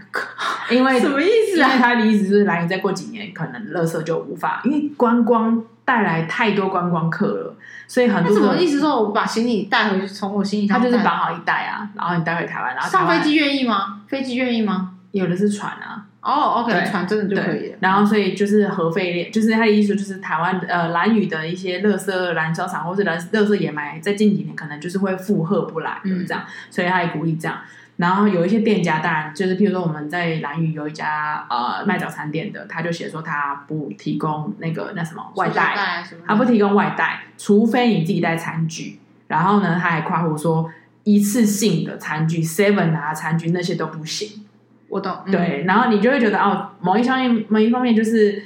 [0.70, 1.68] 因为什么意思啊？
[1.68, 7.56] 因为他的意思是来，你再过几年，可能垃圾就无法，因为观光带来太多观光客了。
[7.88, 8.78] 所以很多，什么意思？
[8.78, 14.02] 说我把行李带回去，从我行李箱，他就是绑好一袋啊，然后你带回台湾，然后上飞机愿意吗？
[14.06, 14.96] 飞机愿意吗？
[15.12, 16.04] 有的是船啊。
[16.22, 17.74] 哦，OK，船真的就可以。
[17.80, 27.58] 然后所以就是核废料，就是他的意思，就是台湾呃蓝屿的一些垃圾燃烧厂或是垃垃圾掩埋，在近几年可能就是会负荷不来，嗯，这样，所以他也鼓励这样。
[27.96, 38.98] 然后有一些店家，当然就是，譬如说我们在蓝屿有一家呃卖早餐店的，他就写说他不提供那个那什么外带，他不提供外带，除非你自己带餐具。
[39.28, 40.70] 然后呢，他还夸胡说
[41.04, 44.46] 一次性的餐具，seven 拿餐具那些都不行。
[44.90, 45.64] 我懂，对。
[45.66, 48.42] 然后你就会觉得哦，某一方面，某一方面就是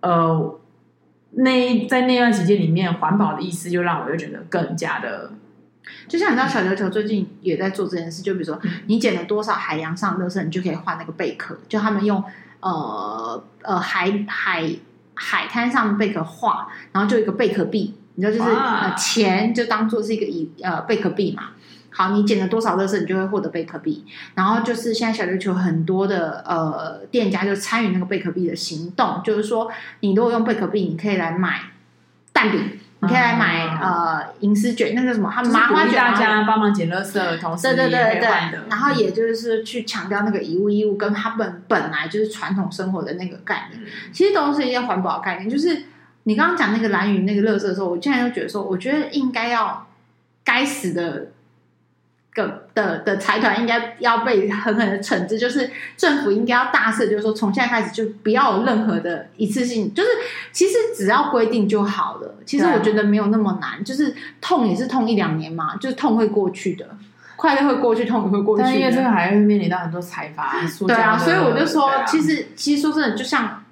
[0.00, 0.60] 呃，
[1.30, 5.32] 那在那段时间里面，环保的意思就让我又觉得更加的。
[6.06, 8.22] 就像你知道，小琉球最近也在做这件事。
[8.22, 11.58] 就比如说，你捡了多少海洋上的垃圾，你就可以换那个贝壳。
[11.68, 12.22] 就他们用
[12.60, 14.68] 呃呃海海
[15.14, 21.50] 海滩上的贝壳画，然后就一个贝壳币，你知道，就是呃钱就当做是一个以呃贝壳币嘛。
[21.96, 24.04] 好，你捡了多少垃圾，你就会获得贝壳币。
[24.34, 29.70] 然后就是现在小琉球很多的呃店家就参与那个贝壳币的行动，就是说，
[30.00, 31.60] 你如果用贝壳币，你可以来买
[32.32, 32.78] 蛋饼。
[32.98, 38.28] 你可以来买、嗯、呃银丝卷，那个什么，他们麻花卷，大家帮忙捡垃圾，同时对对对对，
[38.70, 43.82] 然后也就是去强调那个以物易物，跟他们本来就是传统生活的那个概念，
[44.12, 45.48] 其实都是一些环保概念。
[45.48, 45.84] 就是
[46.22, 49.86] 你刚刚讲那个蓝雨那个垃圾的时候，我现在就觉得说，我觉得应该要
[50.42, 51.26] 该死的。
[52.36, 60.08] 个的的财团应该要被狠狠的惩治，就是政府应该要大肆，就是说从现在开始就不要有任何的一次性，就是
[60.52, 62.34] 其实只要规定就好了。
[62.44, 66.86] 其实我觉得没有那么难，就是痛也是痛一两年嘛，就是痛会过去的，
[67.36, 68.62] 快乐会过去，痛也会过去。
[68.62, 70.54] 但因为这个还会面临到很多财阀，
[70.86, 73.62] 对啊，所以我就说，其实其实说真的，就像。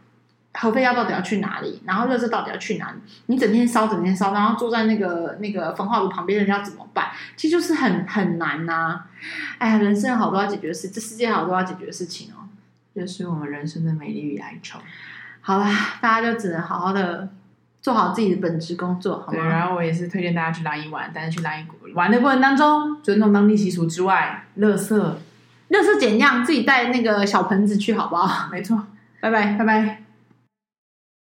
[0.55, 1.83] 核废料到底要去哪里？
[1.85, 2.99] 然后垃圾到底要去哪里？
[3.27, 7.09] 你整天烧，整天烧，然后坐在那个那个焚化炉旁边，人家怎么办？
[7.37, 9.07] 其实就是很很难呐、啊。
[9.59, 12.47] 哎呀，人生有好多要解决的事，这世界好多要解决的事情哦。
[12.95, 14.79] 这是我们人生的美丽与哀愁。
[15.41, 15.69] 好啦，
[16.01, 17.29] 大家就只能好好的
[17.83, 19.33] 做好自己的本职工作，好吗？
[19.33, 25.21] 对，然后我也是推荐大家去拉伊玩，但是去兰屿玩的过程当中，尊重当地习俗之外，乐色，
[25.69, 28.49] 乐色减量，自己带那个小盆子去，好不好？
[28.53, 28.87] 没错，
[29.21, 30.04] 拜拜，拜拜。